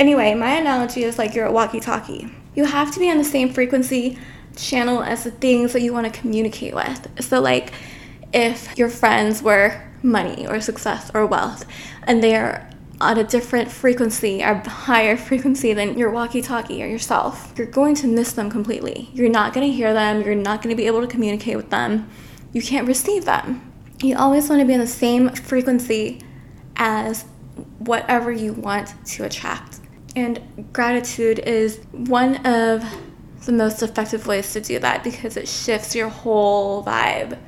anyway, 0.00 0.34
my 0.34 0.56
analogy 0.56 1.04
is 1.04 1.16
like 1.16 1.36
you're 1.36 1.46
a 1.46 1.52
walkie 1.52 1.78
talkie. 1.78 2.28
You 2.56 2.64
have 2.64 2.92
to 2.92 2.98
be 2.98 3.08
on 3.08 3.18
the 3.18 3.24
same 3.24 3.52
frequency 3.52 4.18
channel 4.56 5.00
as 5.00 5.22
the 5.22 5.30
things 5.30 5.72
that 5.74 5.80
you 5.82 5.92
want 5.92 6.12
to 6.12 6.20
communicate 6.20 6.74
with. 6.74 7.08
So, 7.22 7.40
like, 7.40 7.72
if 8.32 8.76
your 8.78 8.88
friends 8.88 9.42
were 9.42 9.82
money 10.02 10.46
or 10.46 10.60
success 10.60 11.10
or 11.14 11.26
wealth 11.26 11.64
and 12.04 12.22
they're 12.22 12.68
on 13.00 13.18
a 13.18 13.24
different 13.24 13.70
frequency, 13.70 14.40
a 14.42 14.54
higher 14.68 15.16
frequency 15.16 15.72
than 15.72 15.98
your 15.98 16.10
walkie 16.10 16.40
talkie 16.40 16.82
or 16.82 16.86
yourself, 16.86 17.52
you're 17.56 17.66
going 17.66 17.94
to 17.96 18.06
miss 18.06 18.32
them 18.32 18.48
completely. 18.48 19.10
You're 19.12 19.28
not 19.28 19.52
going 19.52 19.68
to 19.68 19.76
hear 19.76 19.92
them. 19.92 20.22
You're 20.22 20.36
not 20.36 20.62
going 20.62 20.74
to 20.74 20.80
be 20.80 20.86
able 20.86 21.00
to 21.00 21.08
communicate 21.08 21.56
with 21.56 21.70
them. 21.70 22.08
You 22.52 22.62
can't 22.62 22.86
receive 22.86 23.24
them. 23.24 23.72
You 24.02 24.16
always 24.16 24.48
want 24.48 24.60
to 24.60 24.66
be 24.66 24.74
on 24.74 24.80
the 24.80 24.86
same 24.86 25.30
frequency 25.30 26.22
as 26.76 27.24
whatever 27.78 28.30
you 28.30 28.52
want 28.52 28.94
to 29.06 29.24
attract. 29.24 29.80
And 30.14 30.68
gratitude 30.72 31.40
is 31.40 31.80
one 31.90 32.44
of 32.46 32.84
the 33.44 33.52
most 33.52 33.82
effective 33.82 34.26
ways 34.26 34.52
to 34.52 34.60
do 34.60 34.78
that 34.78 35.02
because 35.02 35.36
it 35.36 35.48
shifts 35.48 35.94
your 35.94 36.08
whole 36.08 36.84
vibe. 36.84 37.38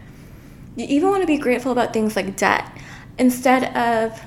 You 0.77 0.87
even 0.89 1.11
want 1.11 1.23
to 1.23 1.27
be 1.27 1.39
grateful 1.39 1.73
about 1.73 1.93
things 1.93 2.17
like 2.17 2.37
debt 2.37 2.71
instead 3.19 3.77
of 3.77 4.21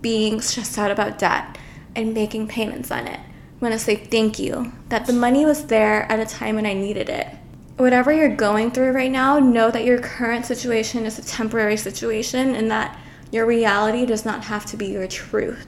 being 0.00 0.40
stressed 0.40 0.78
out 0.78 0.90
about 0.90 1.18
debt 1.18 1.58
and 1.94 2.12
making 2.12 2.48
payments 2.48 2.90
on 2.90 3.06
it. 3.06 3.20
I 3.20 3.58
want 3.60 3.72
to 3.72 3.78
say 3.78 3.96
thank 3.96 4.38
you 4.38 4.72
that 4.88 5.06
the 5.06 5.12
money 5.12 5.44
was 5.44 5.66
there 5.66 6.10
at 6.10 6.20
a 6.20 6.26
time 6.26 6.56
when 6.56 6.66
I 6.66 6.74
needed 6.74 7.08
it. 7.08 7.28
Whatever 7.76 8.12
you're 8.12 8.34
going 8.34 8.70
through 8.70 8.92
right 8.92 9.10
now, 9.10 9.38
know 9.38 9.70
that 9.70 9.84
your 9.84 9.98
current 9.98 10.46
situation 10.46 11.06
is 11.06 11.18
a 11.18 11.24
temporary 11.24 11.76
situation 11.76 12.54
and 12.54 12.70
that 12.70 12.98
your 13.30 13.46
reality 13.46 14.06
does 14.06 14.24
not 14.24 14.44
have 14.44 14.66
to 14.66 14.76
be 14.76 14.86
your 14.86 15.06
truth. 15.06 15.66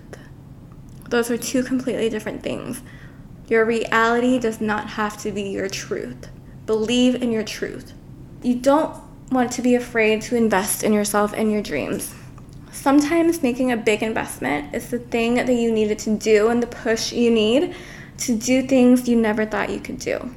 Those 1.09 1.31
are 1.31 1.39
two 1.39 1.63
completely 1.63 2.09
different 2.11 2.43
things. 2.43 2.83
Your 3.49 3.65
reality 3.65 4.39
does 4.39 4.61
not 4.61 4.91
have 4.91 5.17
to 5.23 5.33
be 5.33 5.43
your 5.43 5.69
truth. 5.69 6.29
Believe 6.67 7.23
in 7.23 7.33
your 7.33 7.45
truth. 7.45 7.95
You 8.43 8.57
don't 8.57 8.95
want 9.31 9.53
to 9.53 9.63
be 9.63 9.75
afraid 9.75 10.23
to 10.23 10.37
invest 10.37 10.83
in 10.83 10.93
yourself 10.93 11.33
and 11.33 11.53
your 11.53 11.63
dreams. 11.63 12.15
Sometimes 12.73 13.43
making 13.43 13.73
a 13.73 13.77
big 13.77 14.03
investment 14.03 14.75
is 14.75 14.91
the 14.91 14.99
thing 14.99 15.35
that 15.35 15.49
you 15.49 15.73
needed 15.73 15.99
to 16.01 16.17
do 16.17 16.49
and 16.49 16.63
the 16.63 16.67
push 16.67 17.13
you 17.13 17.31
need 17.31 17.75
to 18.19 18.37
do 18.37 18.63
things 18.63 19.09
you 19.09 19.17
never 19.17 19.45
thought 19.45 19.71
you 19.71 19.81
could 19.81 19.99
do. 19.99 20.35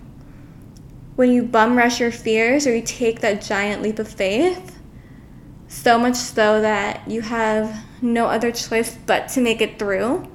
When 1.15 1.31
you 1.31 1.43
bum 1.43 1.77
rush 1.77 1.99
your 1.99 2.11
fears 2.11 2.65
or 2.65 2.75
you 2.75 2.81
take 2.81 3.21
that 3.21 3.41
giant 3.41 3.81
leap 3.81 3.99
of 3.99 4.07
faith, 4.07 4.77
so 5.67 5.97
much 5.97 6.15
so 6.15 6.61
that 6.61 7.07
you 7.09 7.21
have 7.21 7.85
no 8.01 8.25
other 8.25 8.51
choice 8.51 8.97
but 9.05 9.29
to 9.29 9.41
make 9.41 9.61
it 9.61 9.79
through, 9.79 10.27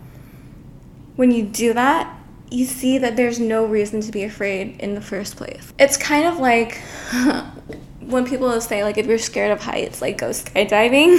when 1.16 1.30
you 1.30 1.44
do 1.44 1.72
that, 1.72 2.12
you 2.50 2.64
see 2.64 2.98
that 2.98 3.16
there's 3.16 3.40
no 3.40 3.64
reason 3.64 4.00
to 4.00 4.12
be 4.12 4.22
afraid 4.22 4.80
in 4.80 4.94
the 4.94 5.00
first 5.00 5.36
place. 5.36 5.72
It's 5.78 5.96
kind 5.96 6.26
of 6.26 6.38
like 6.38 6.80
when 8.06 8.26
people 8.26 8.60
say 8.60 8.84
like 8.84 8.98
if 8.98 9.06
you're 9.06 9.18
scared 9.18 9.50
of 9.50 9.62
heights, 9.62 10.00
like 10.00 10.18
go 10.18 10.30
skydiving 10.30 11.18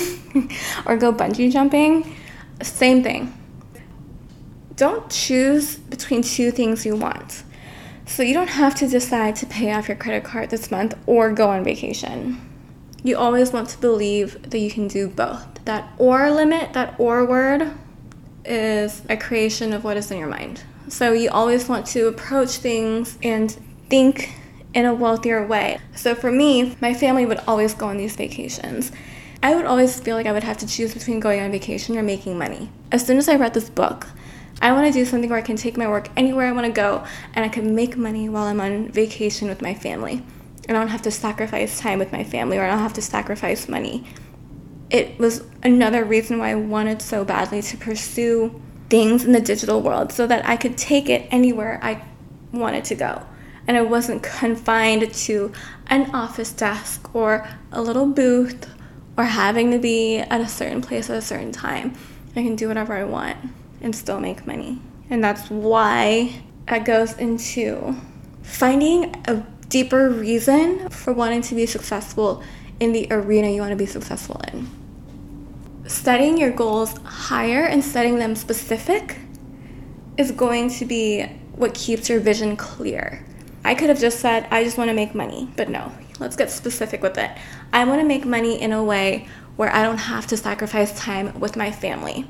or 0.86 0.98
go 0.98 1.14
bungee 1.14 1.52
jumping. 1.52 2.16
Same 2.62 3.04
thing. 3.04 3.34
Don't 4.76 5.10
choose 5.10 5.76
between 5.76 6.22
two 6.22 6.52
things 6.52 6.86
you 6.86 6.96
want. 6.96 7.44
So 8.06 8.24
you 8.24 8.34
don't 8.34 8.50
have 8.50 8.74
to 8.76 8.88
decide 8.88 9.36
to 9.38 9.46
pay 9.46 9.74
off 9.74 9.88
your 9.88 9.98
credit 9.98 10.24
card 10.24 10.50
this 10.50 10.72
month 10.72 10.96
or 11.06 11.32
go 11.32 11.50
on 11.50 11.64
vacation. 11.64 12.42
You 13.04 13.18
always 13.18 13.52
want 13.52 13.70
to 13.70 13.78
believe 13.80 14.50
that 14.50 14.60
you 14.60 14.72
can 14.72 14.88
do 14.88 15.08
both. 15.08 15.46
That 15.66 15.92
or 15.98 16.32
limit, 16.32 16.74
that 16.74 16.96
or 17.00 17.26
word 17.26 17.72
is 18.46 19.02
a 19.10 19.18
creation 19.18 19.74
of 19.74 19.84
what 19.84 19.98
is 19.98 20.10
in 20.10 20.18
your 20.18 20.28
mind. 20.28 20.64
So 20.88 21.12
you 21.12 21.30
always 21.30 21.68
want 21.68 21.86
to 21.88 22.08
approach 22.08 22.58
things 22.58 23.18
and 23.22 23.52
think 23.90 24.34
in 24.78 24.86
a 24.86 24.94
wealthier 24.94 25.44
way. 25.44 25.80
So 25.96 26.14
for 26.14 26.32
me, 26.32 26.76
my 26.80 26.94
family 26.94 27.26
would 27.26 27.40
always 27.48 27.74
go 27.74 27.88
on 27.88 27.98
these 27.98 28.16
vacations. 28.16 28.92
I 29.42 29.56
would 29.56 29.66
always 29.66 30.00
feel 30.00 30.16
like 30.16 30.28
I 30.28 30.32
would 30.32 30.44
have 30.44 30.60
to 30.60 30.68
choose 30.68 30.94
between 30.94 31.20
going 31.20 31.40
on 31.40 31.50
vacation 31.50 31.98
or 31.98 32.04
making 32.04 32.38
money. 32.38 32.70
As 32.92 33.04
soon 33.04 33.18
as 33.18 33.28
I 33.28 33.38
read 33.38 33.56
this 33.56 33.72
book, 33.72 34.06
I 34.62 34.72
want 34.74 34.86
to 34.86 34.94
do 34.94 35.04
something 35.04 35.32
where 35.32 35.40
I 35.40 35.42
can 35.42 35.56
take 35.56 35.78
my 35.78 35.88
work 35.88 36.10
anywhere 36.16 36.46
I 36.46 36.52
want 36.52 36.68
to 36.68 36.72
go 36.72 37.04
and 37.34 37.44
I 37.44 37.50
can 37.50 37.74
make 37.74 37.98
money 37.98 38.30
while 38.30 38.44
I'm 38.44 38.62
on 38.62 38.90
vacation 38.90 39.48
with 39.48 39.64
my 39.64 39.74
family. 39.74 40.24
And 40.68 40.78
I 40.78 40.80
don't 40.80 40.90
have 40.90 41.02
to 41.04 41.12
sacrifice 41.12 41.80
time 41.80 41.98
with 41.98 42.12
my 42.12 42.24
family 42.24 42.60
or 42.60 42.64
I 42.64 42.70
don't 42.70 42.78
have 42.78 42.94
to 42.94 43.02
sacrifice 43.02 43.68
money. 43.68 44.06
It 44.92 45.18
was 45.18 45.44
another 45.64 46.04
reason 46.04 46.38
why 46.38 46.52
I 46.52 46.56
wanted 46.56 47.02
so 47.02 47.26
badly 47.26 47.64
to 47.64 47.78
pursue 47.78 48.62
things 48.92 49.26
in 49.26 49.32
the 49.32 49.42
digital 49.42 49.82
world 49.82 50.12
so 50.12 50.28
that 50.28 50.48
I 50.48 50.56
could 50.56 50.78
take 50.78 51.10
it 51.10 51.28
anywhere 51.32 51.80
I 51.82 52.04
wanted 52.52 52.86
to 52.86 52.96
go. 52.96 53.26
And 53.68 53.76
I 53.76 53.82
wasn't 53.82 54.24
confined 54.24 55.14
to 55.14 55.52
an 55.88 56.12
office 56.16 56.52
desk 56.52 57.14
or 57.14 57.48
a 57.72 57.82
little 57.82 58.06
booth 58.06 58.70
or 59.18 59.26
having 59.26 59.72
to 59.72 59.80
be 59.80 60.18
at 60.18 60.40
a 60.40 60.48
certain 60.48 60.82
place 60.82 61.10
at 61.10 61.18
a 61.18 61.22
certain 61.22 61.52
time. 61.52 61.94
I 62.36 62.44
can 62.44 62.56
do 62.56 62.68
whatever 62.68 62.94
I 62.94 63.04
want 63.04 63.38
and 63.82 63.96
still 63.96 64.20
make 64.20 64.48
money. 64.48 64.80
And 65.10 65.24
that's 65.24 65.50
why 65.50 66.42
it 66.68 66.86
goes 66.86 67.18
into 67.18 67.96
finding 68.44 69.16
a 69.28 69.46
deeper 69.70 70.10
reason 70.10 70.90
for 70.90 71.12
wanting 71.12 71.42
to 71.42 71.56
be 71.56 71.66
successful 71.66 72.42
in 72.80 72.94
the 72.94 73.08
arena 73.12 73.50
you 73.50 73.60
want 73.60 73.72
to 73.72 73.78
be 73.78 73.86
successful 73.86 74.40
in 74.54 74.70
setting 75.88 76.38
your 76.38 76.52
goals 76.52 76.98
higher 77.04 77.64
and 77.64 77.84
setting 77.84 78.18
them 78.18 78.36
specific 78.36 79.18
is 80.18 80.32
going 80.32 80.70
to 80.70 80.86
be 80.86 81.24
what 81.56 81.74
keeps 81.74 82.10
your 82.10 82.20
vision 82.20 82.56
clear. 82.58 83.26
I 83.68 83.76
could 83.76 83.90
have 83.90 84.00
just 84.00 84.22
said, 84.22 84.48
I 84.50 84.64
just 84.64 84.78
want 84.78 84.90
to 84.92 84.94
make 84.94 85.14
money, 85.14 85.50
but 85.58 85.68
no, 85.68 85.92
let's 86.22 86.38
get 86.38 86.50
specific 86.50 87.02
with 87.02 87.18
it. 87.18 87.30
I 87.74 87.84
want 87.84 88.00
to 88.00 88.08
make 88.08 88.24
money 88.24 88.62
in 88.62 88.72
a 88.72 88.82
way 88.82 89.28
where 89.58 89.70
I 89.70 89.84
don't 89.84 89.98
have 89.98 90.26
to 90.28 90.38
sacrifice 90.38 90.98
time 90.98 91.38
with 91.38 91.58
my 91.58 91.70
family, 91.70 92.26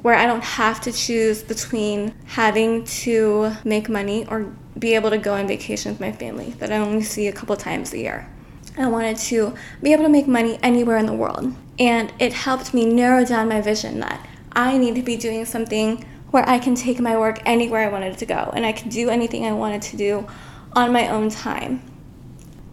where 0.00 0.16
I 0.16 0.26
don't 0.26 0.42
have 0.42 0.80
to 0.80 0.90
choose 0.90 1.40
between 1.44 2.12
having 2.24 2.82
to 3.04 3.52
make 3.62 3.88
money 3.88 4.26
or 4.26 4.52
be 4.76 4.96
able 4.96 5.10
to 5.10 5.18
go 5.18 5.34
on 5.34 5.46
vacation 5.46 5.92
with 5.92 6.00
my 6.00 6.10
family 6.10 6.50
that 6.58 6.72
I 6.72 6.78
only 6.78 7.02
see 7.02 7.28
a 7.28 7.32
couple 7.32 7.54
times 7.56 7.92
a 7.92 7.98
year. 7.98 8.28
I 8.76 8.88
wanted 8.88 9.18
to 9.18 9.54
be 9.84 9.92
able 9.92 10.02
to 10.02 10.08
make 10.08 10.26
money 10.26 10.58
anywhere 10.64 10.96
in 10.96 11.06
the 11.06 11.12
world. 11.12 11.54
And 11.78 12.12
it 12.18 12.32
helped 12.32 12.74
me 12.74 12.86
narrow 12.86 13.24
down 13.24 13.48
my 13.48 13.60
vision 13.60 14.00
that 14.00 14.26
I 14.50 14.78
need 14.78 14.96
to 14.96 15.02
be 15.02 15.16
doing 15.16 15.44
something 15.44 16.04
where 16.32 16.48
I 16.48 16.58
can 16.58 16.74
take 16.74 16.98
my 16.98 17.16
work 17.16 17.40
anywhere 17.46 17.86
I 17.86 17.92
wanted 17.92 18.18
to 18.18 18.26
go 18.26 18.50
and 18.52 18.66
I 18.66 18.72
could 18.72 18.90
do 18.90 19.10
anything 19.10 19.46
I 19.46 19.52
wanted 19.52 19.82
to 19.82 19.96
do 19.96 20.26
on 20.74 20.92
my 20.92 21.08
own 21.08 21.30
time. 21.30 21.82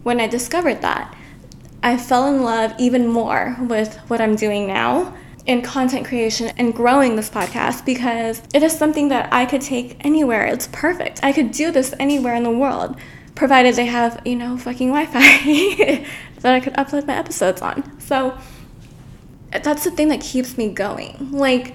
When 0.02 0.20
I 0.20 0.26
discovered 0.26 0.82
that, 0.82 1.14
I 1.82 1.96
fell 1.96 2.26
in 2.26 2.42
love 2.42 2.74
even 2.78 3.06
more 3.06 3.56
with 3.60 3.96
what 4.08 4.20
I'm 4.20 4.36
doing 4.36 4.66
now 4.66 5.16
in 5.46 5.62
content 5.62 6.06
creation 6.06 6.52
and 6.58 6.74
growing 6.74 7.16
this 7.16 7.30
podcast 7.30 7.84
because 7.84 8.42
it 8.52 8.62
is 8.62 8.76
something 8.76 9.08
that 9.08 9.32
I 9.32 9.46
could 9.46 9.62
take 9.62 9.96
anywhere. 10.04 10.44
It's 10.46 10.68
perfect. 10.72 11.20
I 11.22 11.32
could 11.32 11.50
do 11.50 11.70
this 11.70 11.94
anywhere 11.98 12.34
in 12.34 12.42
the 12.42 12.50
world 12.50 12.96
provided 13.34 13.74
they 13.74 13.86
have, 13.86 14.20
you 14.26 14.36
know, 14.36 14.58
fucking 14.58 14.88
Wi 14.88 15.06
Fi 15.06 16.04
that 16.40 16.54
I 16.54 16.60
could 16.60 16.74
upload 16.74 17.06
my 17.06 17.16
episodes 17.16 17.62
on. 17.62 17.98
So 17.98 18.36
that's 19.50 19.84
the 19.84 19.90
thing 19.90 20.08
that 20.08 20.20
keeps 20.20 20.58
me 20.58 20.68
going. 20.68 21.32
Like, 21.32 21.74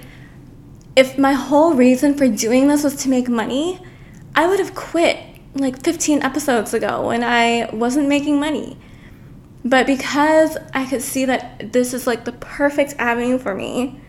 if 0.95 1.17
my 1.17 1.33
whole 1.33 1.73
reason 1.73 2.13
for 2.13 2.27
doing 2.27 2.67
this 2.67 2.83
was 2.83 2.95
to 2.97 3.09
make 3.09 3.27
money, 3.27 3.81
I 4.35 4.47
would 4.47 4.59
have 4.59 4.75
quit 4.75 5.17
like 5.55 5.83
15 5.83 6.21
episodes 6.21 6.73
ago 6.73 7.07
when 7.07 7.23
I 7.23 7.69
wasn't 7.73 8.07
making 8.07 8.39
money. 8.39 8.77
But 9.63 9.87
because 9.87 10.57
I 10.73 10.85
could 10.85 11.01
see 11.01 11.25
that 11.25 11.73
this 11.73 11.93
is 11.93 12.05
like 12.05 12.25
the 12.25 12.33
perfect 12.33 12.93
avenue 12.99 13.39
for 13.39 13.55
me, 13.55 13.99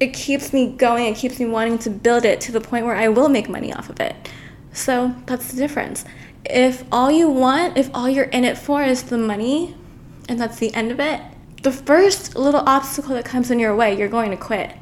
it 0.00 0.12
keeps 0.12 0.52
me 0.52 0.72
going. 0.72 1.06
It 1.06 1.16
keeps 1.16 1.38
me 1.40 1.46
wanting 1.46 1.78
to 1.78 1.90
build 1.90 2.24
it 2.24 2.40
to 2.42 2.52
the 2.52 2.60
point 2.60 2.84
where 2.84 2.94
I 2.94 3.08
will 3.08 3.28
make 3.28 3.48
money 3.48 3.72
off 3.72 3.88
of 3.88 3.98
it. 4.00 4.14
So 4.72 5.14
that's 5.26 5.50
the 5.50 5.56
difference 5.56 6.04
if 6.44 6.84
all 6.90 7.10
you 7.10 7.28
want, 7.28 7.76
if 7.76 7.90
all 7.94 8.08
you're 8.08 8.24
in 8.26 8.44
it 8.44 8.56
for 8.56 8.82
is 8.82 9.04
the 9.04 9.18
money, 9.18 9.76
and 10.28 10.40
that's 10.40 10.58
the 10.58 10.74
end 10.74 10.90
of 10.90 11.00
it, 11.00 11.20
the 11.62 11.72
first 11.72 12.36
little 12.36 12.62
obstacle 12.66 13.14
that 13.14 13.24
comes 13.24 13.50
in 13.50 13.58
your 13.58 13.74
way, 13.74 13.96
you're 13.96 14.08
going 14.08 14.30
to 14.30 14.36
quit. 14.36 14.72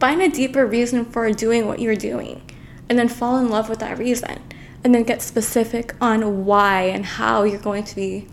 Find 0.00 0.22
a 0.22 0.28
deeper 0.28 0.64
reason 0.64 1.04
for 1.04 1.30
doing 1.32 1.66
what 1.66 1.80
you're 1.80 1.96
doing, 1.96 2.42
and 2.88 2.98
then 2.98 3.08
fall 3.08 3.38
in 3.38 3.50
love 3.50 3.68
with 3.68 3.80
that 3.80 3.98
reason, 3.98 4.40
and 4.84 4.94
then 4.94 5.02
get 5.02 5.22
specific 5.22 5.94
on 6.00 6.44
why 6.44 6.82
and 6.82 7.04
how 7.04 7.42
you're 7.42 7.60
going 7.60 7.84
to 7.84 7.96
be 7.96 8.26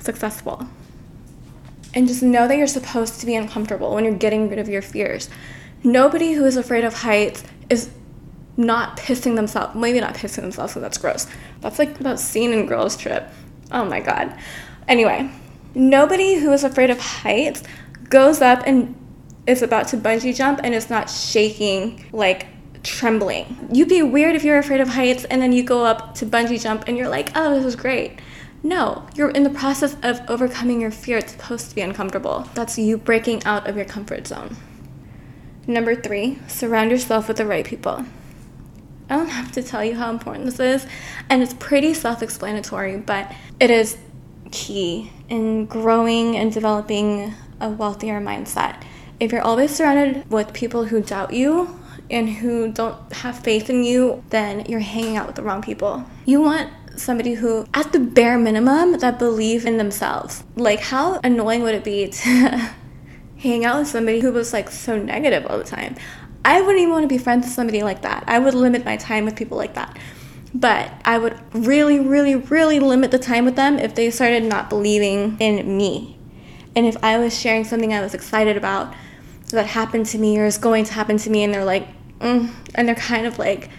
successful. 0.00 0.66
And 1.92 2.06
just 2.06 2.22
know 2.22 2.46
that 2.46 2.56
you're 2.56 2.66
supposed 2.66 3.20
to 3.20 3.26
be 3.26 3.34
uncomfortable 3.34 3.94
when 3.94 4.04
you're 4.04 4.14
getting 4.14 4.48
rid 4.48 4.58
of 4.58 4.68
your 4.68 4.82
fears. 4.82 5.28
Nobody 5.82 6.32
who 6.32 6.44
is 6.44 6.56
afraid 6.56 6.84
of 6.84 6.94
heights 6.94 7.42
is 7.68 7.90
not 8.56 8.96
pissing 8.96 9.36
themselves, 9.36 9.74
maybe 9.74 10.00
not 10.00 10.14
pissing 10.14 10.42
themselves, 10.42 10.72
because 10.72 10.82
that's 10.82 10.98
gross. 10.98 11.26
That's 11.60 11.78
like 11.78 11.98
that 11.98 12.18
scene 12.18 12.52
in 12.52 12.66
Girls 12.66 12.96
Trip. 12.96 13.28
Oh 13.72 13.84
my 13.84 14.00
god. 14.00 14.36
Anyway, 14.86 15.30
nobody 15.74 16.34
who 16.34 16.52
is 16.52 16.64
afraid 16.64 16.90
of 16.90 17.00
heights 17.00 17.62
goes 18.08 18.40
up 18.40 18.62
and 18.66 18.94
is 19.46 19.62
about 19.62 19.88
to 19.88 19.96
bungee 19.96 20.34
jump 20.34 20.60
and 20.62 20.74
is 20.74 20.90
not 20.90 21.08
shaking 21.08 22.04
like 22.12 22.46
trembling. 22.82 23.68
You'd 23.72 23.88
be 23.88 24.02
weird 24.02 24.34
if 24.34 24.44
you're 24.44 24.58
afraid 24.58 24.80
of 24.80 24.88
heights 24.88 25.24
and 25.24 25.40
then 25.40 25.52
you 25.52 25.62
go 25.62 25.84
up 25.84 26.14
to 26.16 26.26
bungee 26.26 26.60
jump 26.60 26.84
and 26.86 26.96
you're 26.96 27.08
like, 27.08 27.30
oh, 27.34 27.54
this 27.54 27.64
is 27.64 27.76
great. 27.76 28.20
No, 28.62 29.06
you're 29.14 29.30
in 29.30 29.42
the 29.42 29.50
process 29.50 29.96
of 30.02 30.20
overcoming 30.28 30.80
your 30.80 30.90
fear. 30.90 31.18
It's 31.18 31.32
supposed 31.32 31.70
to 31.70 31.74
be 31.74 31.80
uncomfortable. 31.80 32.46
That's 32.54 32.78
you 32.78 32.98
breaking 32.98 33.44
out 33.44 33.66
of 33.66 33.76
your 33.76 33.86
comfort 33.86 34.26
zone. 34.26 34.56
Number 35.66 35.94
three, 35.94 36.38
surround 36.46 36.90
yourself 36.90 37.28
with 37.28 37.38
the 37.38 37.46
right 37.46 37.64
people. 37.64 38.04
I 39.08 39.16
don't 39.16 39.28
have 39.28 39.50
to 39.52 39.62
tell 39.62 39.84
you 39.84 39.94
how 39.94 40.10
important 40.10 40.44
this 40.44 40.60
is, 40.60 40.86
and 41.28 41.42
it's 41.42 41.54
pretty 41.54 41.94
self 41.94 42.22
explanatory, 42.22 42.98
but 42.98 43.32
it 43.58 43.70
is 43.70 43.96
key 44.52 45.10
in 45.28 45.66
growing 45.66 46.36
and 46.36 46.52
developing 46.52 47.34
a 47.60 47.70
wealthier 47.70 48.20
mindset. 48.20 48.82
If 49.18 49.32
you're 49.32 49.42
always 49.42 49.74
surrounded 49.74 50.30
with 50.30 50.52
people 50.52 50.84
who 50.84 51.02
doubt 51.02 51.32
you 51.32 51.79
and 52.10 52.28
who 52.28 52.72
don't 52.72 53.12
have 53.12 53.38
faith 53.38 53.70
in 53.70 53.84
you, 53.84 54.22
then 54.30 54.66
you're 54.66 54.80
hanging 54.80 55.16
out 55.16 55.26
with 55.26 55.36
the 55.36 55.42
wrong 55.42 55.62
people. 55.62 56.04
You 56.26 56.40
want 56.40 56.70
somebody 56.96 57.34
who, 57.34 57.66
at 57.72 57.92
the 57.92 58.00
bare 58.00 58.38
minimum, 58.38 58.98
that 58.98 59.18
believe 59.18 59.64
in 59.66 59.78
themselves. 59.78 60.44
Like, 60.56 60.80
how 60.80 61.20
annoying 61.22 61.62
would 61.62 61.74
it 61.74 61.84
be 61.84 62.08
to 62.08 62.70
hang 63.38 63.64
out 63.64 63.78
with 63.78 63.88
somebody 63.88 64.20
who 64.20 64.32
was 64.32 64.52
like 64.52 64.70
so 64.70 64.98
negative 64.98 65.46
all 65.46 65.58
the 65.58 65.64
time? 65.64 65.96
I 66.44 66.60
wouldn't 66.60 66.78
even 66.78 66.92
want 66.92 67.04
to 67.04 67.08
be 67.08 67.18
friends 67.18 67.46
with 67.46 67.54
somebody 67.54 67.82
like 67.82 68.02
that. 68.02 68.24
I 68.26 68.38
would 68.38 68.54
limit 68.54 68.84
my 68.84 68.96
time 68.96 69.24
with 69.24 69.36
people 69.36 69.58
like 69.58 69.74
that. 69.74 69.98
But 70.54 70.92
I 71.04 71.18
would 71.18 71.38
really, 71.52 72.00
really, 72.00 72.34
really 72.34 72.80
limit 72.80 73.10
the 73.10 73.18
time 73.18 73.44
with 73.44 73.56
them 73.56 73.78
if 73.78 73.94
they 73.94 74.10
started 74.10 74.44
not 74.44 74.68
believing 74.68 75.36
in 75.38 75.76
me. 75.76 76.18
And 76.74 76.86
if 76.86 76.96
I 77.04 77.18
was 77.18 77.38
sharing 77.38 77.64
something 77.64 77.92
I 77.92 78.00
was 78.00 78.14
excited 78.14 78.56
about 78.56 78.94
that 79.50 79.66
happened 79.66 80.06
to 80.06 80.18
me 80.18 80.38
or 80.38 80.46
is 80.46 80.58
going 80.58 80.84
to 80.86 80.92
happen 80.92 81.18
to 81.18 81.30
me, 81.30 81.44
and 81.44 81.52
they're 81.52 81.64
like, 81.64 81.88
mm, 82.20 82.50
and 82.74 82.88
they're 82.88 82.94
kind 82.94 83.26
of 83.26 83.38
like 83.38 83.70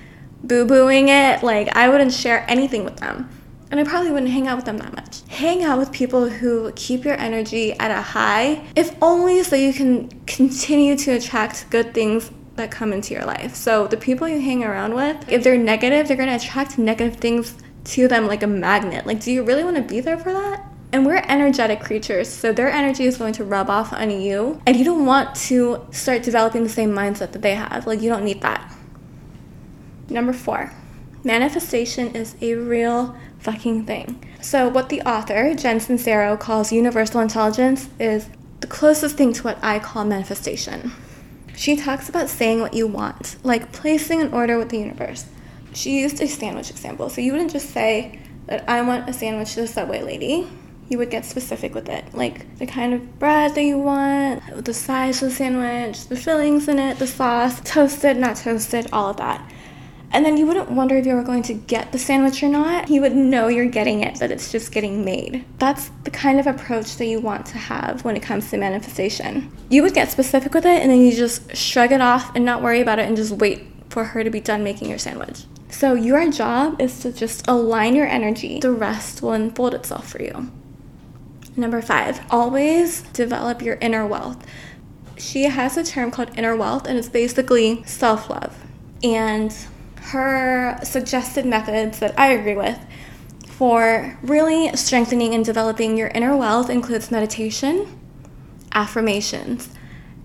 boo 0.44 0.66
booing 0.66 1.10
it, 1.10 1.44
like 1.44 1.76
I 1.76 1.90
wouldn't 1.90 2.14
share 2.14 2.46
anything 2.50 2.84
with 2.84 2.98
them. 2.98 3.30
And 3.70 3.80
I 3.80 3.86
probably 3.86 4.12
wouldn't 4.12 4.32
hang 4.32 4.48
out 4.48 4.58
with 4.58 4.66
them 4.66 4.80
that 4.80 4.94
much. 4.94 5.22
Hang 5.30 5.64
out 5.64 5.80
with 5.80 5.94
people 5.94 6.28
who 6.28 6.74
keep 6.76 7.06
your 7.06 7.18
energy 7.18 7.72
at 7.80 7.90
a 7.90 8.02
high, 8.02 8.66
if 8.76 8.94
only 9.02 9.44
so 9.44 9.56
you 9.56 9.72
can 9.72 10.10
continue 10.26 10.98
to 10.98 11.12
attract 11.12 11.70
good 11.70 11.94
things 11.94 12.32
that 12.58 12.70
come 12.70 12.92
into 12.92 13.14
your 13.14 13.24
life. 13.24 13.56
So 13.56 13.88
the 13.88 13.96
people 13.96 14.28
you 14.28 14.42
hang 14.42 14.64
around 14.64 14.94
with, 14.94 15.32
if 15.32 15.44
they're 15.44 15.58
negative, 15.58 16.10
they're 16.10 16.18
to 16.18 16.36
attract 16.36 16.78
negative 16.78 17.16
things 17.16 17.56
to 17.86 18.10
them 18.10 18.28
like 18.28 18.44
a 18.44 18.48
magnet. 18.48 19.06
Like, 19.06 19.22
do 19.22 19.32
you 19.32 19.44
really 19.44 19.64
want 19.64 19.78
to 19.78 19.84
be 19.84 20.02
there 20.02 20.18
for 20.18 20.34
that? 20.34 20.66
And 20.94 21.06
we're 21.06 21.24
energetic 21.28 21.80
creatures, 21.80 22.28
so 22.28 22.52
their 22.52 22.70
energy 22.70 23.06
is 23.06 23.18
going 23.18 23.34
to 23.34 23.46
rub 23.46 23.70
off 23.70 23.94
on 23.94 24.12
you. 24.12 24.62
And 24.66 24.76
you 24.76 24.84
don't 24.84 25.06
want 25.06 25.36
to 25.36 25.88
start 25.92 26.24
developing 26.24 26.64
the 26.64 26.70
same 26.70 26.92
mindset 26.92 27.32
that 27.32 27.42
they 27.42 27.56
have. 27.56 27.88
Like, 27.88 28.02
you 28.02 28.10
don't 28.10 28.26
need 28.26 28.42
that. 28.42 28.76
Number 30.10 30.34
four, 30.34 30.74
manifestation 31.24 32.14
is 32.14 32.36
a 32.42 32.56
real 32.56 33.16
fucking 33.40 33.86
thing. 33.86 34.22
So, 34.42 34.68
what 34.68 34.90
the 34.90 35.02
author, 35.04 35.56
Jen 35.56 35.80
Sincero, 35.80 36.38
calls 36.38 36.74
universal 36.74 37.22
intelligence 37.22 37.88
is 37.98 38.28
the 38.60 38.68
closest 38.68 39.16
thing 39.16 39.32
to 39.34 39.44
what 39.44 39.58
I 39.64 39.80
call 39.80 40.04
manifestation. 40.04 40.92
She 41.56 41.78
talks 41.78 42.10
about 42.10 42.28
saying 42.28 42.60
what 42.60 42.74
you 42.74 42.86
want, 42.88 43.38
like 43.44 43.72
placing 43.72 44.22
an 44.22 44.34
order 44.34 44.58
with 44.58 44.70
the 44.70 44.80
universe. 44.80 45.26
She 45.74 46.02
used 46.02 46.22
a 46.22 46.28
sandwich 46.28 46.70
example. 46.70 47.10
So, 47.10 47.22
you 47.22 47.32
wouldn't 47.32 47.52
just 47.52 47.70
say 47.70 48.20
that 48.48 48.68
I 48.68 48.82
want 48.82 49.08
a 49.08 49.14
sandwich 49.14 49.54
to 49.54 49.62
the 49.62 49.68
Subway 49.68 50.02
lady 50.02 50.50
you 50.90 50.98
would 50.98 51.10
get 51.10 51.26
specific 51.26 51.74
with 51.74 51.88
it, 51.88 52.14
like 52.14 52.58
the 52.58 52.66
kind 52.66 52.94
of 52.94 53.20
bread 53.20 53.56
that 53.56 53.64
you 53.64 53.78
want, 53.78 54.66
the 54.66 54.74
size 54.74 55.22
of 55.22 55.30
the 55.30 55.36
sandwich, 55.36 56.08
the 56.08 56.16
fillings 56.16 56.68
in 56.68 56.80
it, 56.80 57.00
the 57.00 57.08
sauce, 57.08 57.62
toasted, 57.62 58.18
not 58.18 58.36
toasted, 58.36 58.88
all 58.92 59.10
of 59.12 59.18
that. 59.18 59.50
And 60.14 60.26
then 60.26 60.36
you 60.36 60.46
wouldn't 60.46 60.70
wonder 60.70 60.98
if 60.98 61.06
you 61.06 61.16
were 61.16 61.24
going 61.24 61.44
to 61.44 61.54
get 61.54 61.94
the 61.94 61.98
sandwich 61.98 62.44
or 62.44 62.50
not. 62.50 62.90
You 62.90 63.02
would 63.02 63.16
know 63.16 63.48
you're 63.48 63.66
getting 63.68 64.02
it, 64.02 64.16
that 64.20 64.32
it's 64.32 64.52
just 64.52 64.74
getting 64.74 65.06
made. 65.06 65.46
That's 65.58 65.90
the 66.04 66.12
kind 66.12 66.40
of 66.40 66.48
approach 66.48 66.98
that 66.98 67.06
you 67.06 67.22
want 67.22 67.46
to 67.48 67.58
have 67.58 68.04
when 68.04 68.18
it 68.18 68.22
comes 68.22 68.50
to 68.50 68.58
manifestation. 68.58 69.50
You 69.70 69.84
would 69.84 69.94
get 69.94 70.12
specific 70.12 70.54
with 70.54 70.66
it 70.66 70.82
and 70.82 70.92
then 70.92 71.02
you 71.02 71.16
just 71.16 71.56
shrug 71.56 71.94
it 71.94 72.02
off 72.02 72.36
and 72.36 72.44
not 72.44 72.62
worry 72.62 72.82
about 72.82 73.00
it 73.00 73.08
and 73.08 73.16
just 73.16 73.32
wait 73.32 73.64
for 73.90 74.04
her 74.04 74.24
to 74.24 74.30
be 74.30 74.42
done 74.42 74.64
making 74.64 74.90
your 74.90 74.98
sandwich. 74.98 75.46
So, 75.70 75.94
your 75.94 76.30
job 76.30 76.82
is 76.82 77.00
to 77.00 77.14
just 77.14 77.48
align 77.48 77.96
your 77.96 78.08
energy, 78.08 78.60
the 78.60 78.72
rest 78.72 79.22
will 79.22 79.32
unfold 79.32 79.74
itself 79.74 80.10
for 80.10 80.22
you. 80.22 80.52
Number 81.56 81.82
five, 81.82 82.22
always 82.30 83.02
develop 83.14 83.62
your 83.62 83.76
inner 83.76 84.06
wealth. 84.08 84.46
She 85.18 85.44
has 85.44 85.78
a 85.78 85.84
term 85.84 86.10
called 86.12 86.32
inner 86.38 86.56
wealth, 86.56 86.88
and 86.88 86.98
it's 86.98 87.10
basically 87.10 87.84
self 87.84 88.30
love. 88.30 88.58
And 89.04 89.54
her 89.98 90.80
suggested 90.84 91.46
methods 91.46 92.00
that 92.00 92.18
I 92.18 92.32
agree 92.32 92.56
with 92.56 92.80
for 93.62 94.18
really 94.24 94.76
strengthening 94.76 95.36
and 95.36 95.46
developing 95.46 95.96
your 95.96 96.08
inner 96.08 96.36
wealth 96.36 96.70
includes 96.70 97.12
meditation, 97.12 97.86
affirmations, 98.72 99.70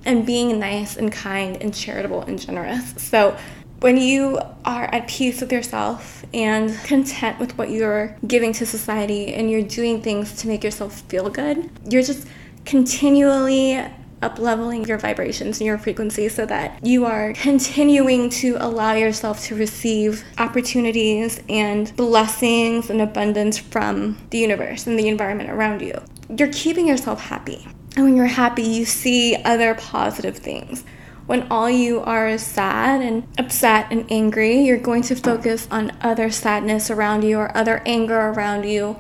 and 0.07 0.25
being 0.25 0.59
nice 0.59 0.97
and 0.97 1.13
kind 1.13 1.61
and 1.61 1.75
charitable 1.75 2.23
and 2.23 2.41
generous. 2.41 2.95
So, 2.97 3.37
when 3.81 3.97
you 3.97 4.41
are 4.65 4.85
at 4.85 5.07
peace 5.07 5.41
with 5.41 5.53
yourself 5.53 6.25
and 6.33 6.75
content 6.85 7.39
with 7.39 7.57
what 7.59 7.71
you're 7.71 8.17
giving 8.27 8.53
to 8.55 8.67
society 8.67 9.35
and 9.35 9.51
you're 9.51 9.63
doing 9.63 10.01
things 10.01 10.35
to 10.37 10.49
make 10.49 10.65
yourself 10.65 11.01
feel 11.03 11.29
good, 11.29 11.71
you're 11.89 12.03
just 12.03 12.27
continually 12.65 13.85
up 14.23 14.39
leveling 14.39 14.85
your 14.87 14.99
vibrations 14.99 15.61
and 15.61 15.67
your 15.67 15.77
frequency 15.77 16.29
so 16.29 16.47
that 16.47 16.79
you 16.83 17.05
are 17.05 17.35
continuing 17.35 18.31
to 18.31 18.57
allow 18.61 18.95
yourself 18.95 19.43
to 19.45 19.55
receive 19.55 20.25
opportunities 20.39 21.41
and 21.49 21.95
blessings 21.97 22.89
and 22.89 23.03
abundance 23.03 23.59
from 23.59 24.17
the 24.31 24.39
universe 24.39 24.87
and 24.87 24.99
the 24.99 25.09
environment 25.09 25.51
around 25.51 25.83
you. 25.83 26.01
You're 26.37 26.53
keeping 26.53 26.89
yourself 26.89 27.21
happy. 27.21 27.67
And 27.95 28.05
when 28.05 28.17
you're 28.17 28.27
happy, 28.27 28.63
you 28.63 28.85
see 28.85 29.37
other 29.45 29.75
positive 29.75 30.37
things. 30.37 30.85
When 31.27 31.49
all 31.51 31.69
you 31.69 32.01
are 32.01 32.29
is 32.29 32.47
sad 32.47 33.03
and 33.03 33.27
upset 33.37 33.89
and 33.91 34.07
angry, 34.11 34.61
you're 34.61 34.79
going 34.79 35.03
to 35.03 35.17
focus 35.17 35.67
on 35.73 35.97
other 36.01 36.31
sadness 36.31 36.89
around 36.89 37.25
you 37.25 37.39
or 37.39 37.57
other 37.57 37.83
anger 37.85 38.19
around 38.29 38.65
you. 38.65 38.97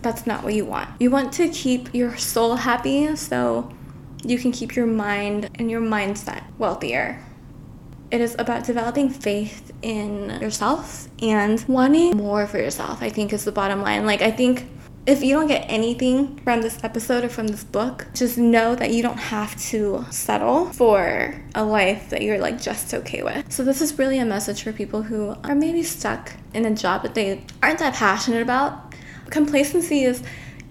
That's 0.00 0.24
not 0.24 0.44
what 0.44 0.54
you 0.54 0.64
want. 0.64 0.88
You 1.00 1.10
want 1.10 1.32
to 1.34 1.48
keep 1.48 1.92
your 1.92 2.16
soul 2.16 2.56
happy 2.56 3.16
so 3.16 3.72
you 4.24 4.38
can 4.38 4.52
keep 4.52 4.76
your 4.76 4.86
mind 4.86 5.50
and 5.56 5.68
your 5.68 5.80
mindset 5.80 6.44
wealthier. 6.58 7.20
It 8.12 8.20
is 8.20 8.36
about 8.38 8.64
developing 8.64 9.10
faith 9.10 9.72
in 9.82 10.40
yourself 10.40 11.08
and 11.20 11.64
wanting 11.66 12.16
more 12.16 12.46
for 12.46 12.58
yourself, 12.58 13.02
I 13.02 13.10
think 13.10 13.32
is 13.32 13.44
the 13.44 13.50
bottom 13.50 13.82
line. 13.82 14.06
Like, 14.06 14.22
I 14.22 14.30
think 14.30 14.68
if 15.06 15.22
you 15.22 15.34
don't 15.34 15.48
get 15.48 15.66
anything 15.68 16.36
from 16.38 16.62
this 16.62 16.82
episode 16.82 17.24
or 17.24 17.28
from 17.28 17.48
this 17.48 17.62
book, 17.62 18.06
just 18.14 18.38
know 18.38 18.74
that 18.74 18.90
you 18.90 19.02
don't 19.02 19.18
have 19.18 19.54
to 19.68 20.04
settle 20.10 20.66
for 20.72 21.42
a 21.54 21.64
life 21.64 22.08
that 22.08 22.22
you're 22.22 22.38
like 22.38 22.60
just 22.60 22.94
okay 22.94 23.22
with. 23.22 23.52
So, 23.52 23.64
this 23.64 23.82
is 23.82 23.98
really 23.98 24.18
a 24.18 24.24
message 24.24 24.62
for 24.62 24.72
people 24.72 25.02
who 25.02 25.36
are 25.44 25.54
maybe 25.54 25.82
stuck 25.82 26.32
in 26.54 26.64
a 26.64 26.74
job 26.74 27.02
that 27.02 27.14
they 27.14 27.44
aren't 27.62 27.80
that 27.80 27.94
passionate 27.94 28.40
about. 28.40 28.94
Complacency 29.28 30.04
is 30.04 30.22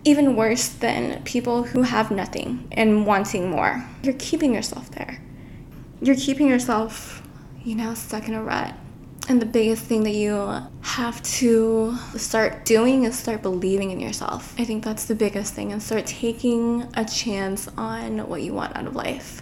even 0.04 0.36
worse 0.36 0.68
than 0.68 1.22
people 1.24 1.64
who 1.64 1.84
have 1.84 2.10
nothing 2.10 2.68
and 2.72 3.06
wanting 3.06 3.50
more. 3.50 3.86
You're 4.02 4.16
keeping 4.18 4.54
yourself 4.54 4.90
there. 4.92 5.22
You're 6.02 6.16
keeping 6.16 6.50
yourself, 6.50 7.22
you 7.64 7.76
know, 7.76 7.94
stuck 7.94 8.28
in 8.28 8.34
a 8.34 8.44
rut. 8.44 8.74
And 9.30 9.42
the 9.42 9.46
biggest 9.46 9.86
thing 9.86 10.04
that 10.04 10.16
you 10.16 10.62
have 10.82 11.24
to 11.24 11.98
start 12.18 12.66
doing 12.66 13.06
is 13.06 13.18
start 13.18 13.42
believing 13.42 13.92
in 13.92 14.00
yourself. 14.02 14.54
I 14.60 14.66
think 14.66 14.84
that's 14.84 15.06
the 15.06 15.16
biggest 15.16 15.54
thing 15.54 15.72
and 15.72 15.82
start 15.82 16.06
taking 16.06 16.86
a 16.96 17.06
chance 17.06 17.70
on 17.78 18.28
what 18.28 18.42
you 18.42 18.54
want 18.54 18.76
out 18.76 18.86
of 18.86 18.96
life. 18.96 19.42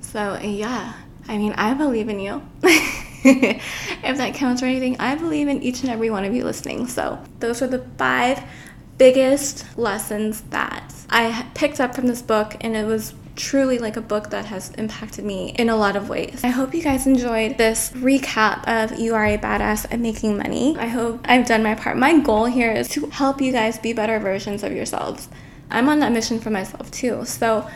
So, 0.00 0.38
yeah, 0.42 0.94
I 1.28 1.38
mean, 1.38 1.52
I 1.52 1.74
believe 1.74 2.08
in 2.08 2.18
you. 2.18 2.42
if 2.62 4.16
that 4.16 4.34
counts 4.34 4.62
for 4.62 4.66
anything, 4.66 4.96
I 4.98 5.14
believe 5.14 5.46
in 5.46 5.62
each 5.62 5.82
and 5.82 5.90
every 5.90 6.10
one 6.10 6.24
of 6.24 6.34
you 6.34 6.44
listening. 6.44 6.88
So, 6.88 7.22
those 7.38 7.62
are 7.62 7.68
the 7.68 7.86
five 7.98 8.42
biggest 8.96 9.64
lessons 9.78 10.40
that 10.50 10.92
I 11.08 11.46
picked 11.54 11.78
up 11.78 11.94
from 11.94 12.06
this 12.06 12.22
book, 12.22 12.56
and 12.60 12.74
it 12.74 12.86
was 12.86 13.14
truly 13.38 13.78
like 13.78 13.96
a 13.96 14.02
book 14.02 14.30
that 14.30 14.44
has 14.46 14.70
impacted 14.70 15.24
me 15.24 15.54
in 15.58 15.70
a 15.70 15.76
lot 15.76 15.96
of 15.96 16.08
ways. 16.08 16.42
I 16.44 16.48
hope 16.48 16.74
you 16.74 16.82
guys 16.82 17.06
enjoyed 17.06 17.56
this 17.56 17.90
recap 17.90 18.66
of 18.66 18.98
You 18.98 19.14
Are 19.14 19.24
a 19.24 19.38
Badass 19.38 19.90
at 19.90 20.00
Making 20.00 20.36
Money. 20.36 20.76
I 20.76 20.88
hope 20.88 21.20
I've 21.24 21.46
done 21.46 21.62
my 21.62 21.74
part. 21.74 21.96
My 21.96 22.18
goal 22.18 22.44
here 22.44 22.72
is 22.72 22.88
to 22.90 23.06
help 23.06 23.40
you 23.40 23.52
guys 23.52 23.78
be 23.78 23.92
better 23.92 24.18
versions 24.18 24.62
of 24.62 24.72
yourselves 24.72 25.28
I'm 25.70 25.88
on 25.88 26.00
that 26.00 26.12
mission 26.12 26.40
for 26.40 26.50
myself 26.50 26.90
too. 26.90 27.24
So, 27.24 27.68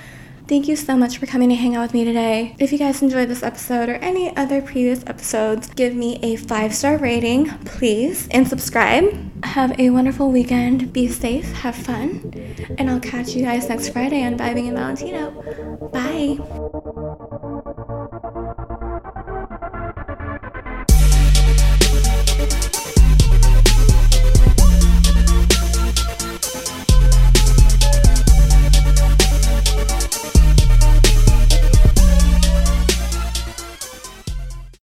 Thank 0.49 0.69
you 0.69 0.77
so 0.77 0.97
much 0.97 1.19
for 1.19 1.27
coming 1.27 1.49
to 1.49 1.55
hang 1.55 1.77
out 1.77 1.83
with 1.83 1.95
me 1.95 2.05
today. 2.05 2.55
If 2.59 2.73
you 2.73 2.79
guys 2.79 3.01
enjoyed 3.01 3.29
this 3.29 3.43
episode 3.43 3.89
or 3.89 3.95
any 3.95 4.37
other 4.37 4.61
previous 4.61 5.03
episodes, 5.07 5.69
give 5.69 5.95
me 5.95 6.19
a 6.23 6.37
five 6.37 6.75
star 6.75 6.99
rating, 6.99 7.49
please, 7.65 8.29
and 8.31 8.47
subscribe. 8.47 9.05
Have 9.45 9.79
a 9.79 9.91
wonderful 9.91 10.31
weekend. 10.31 10.93
Be 10.93 11.09
safe, 11.09 11.51
have 11.53 11.77
fun, 11.77 12.33
and 12.79 12.91
I'll 12.91 13.01
catch 13.01 13.35
you 13.35 13.43
guys 13.45 13.69
next 13.69 13.91
Friday 13.91 14.25
on 14.25 14.37
Vibing 14.37 14.69
and 14.69 14.77
Valentino. 14.77 15.31
Bye. 15.93 17.29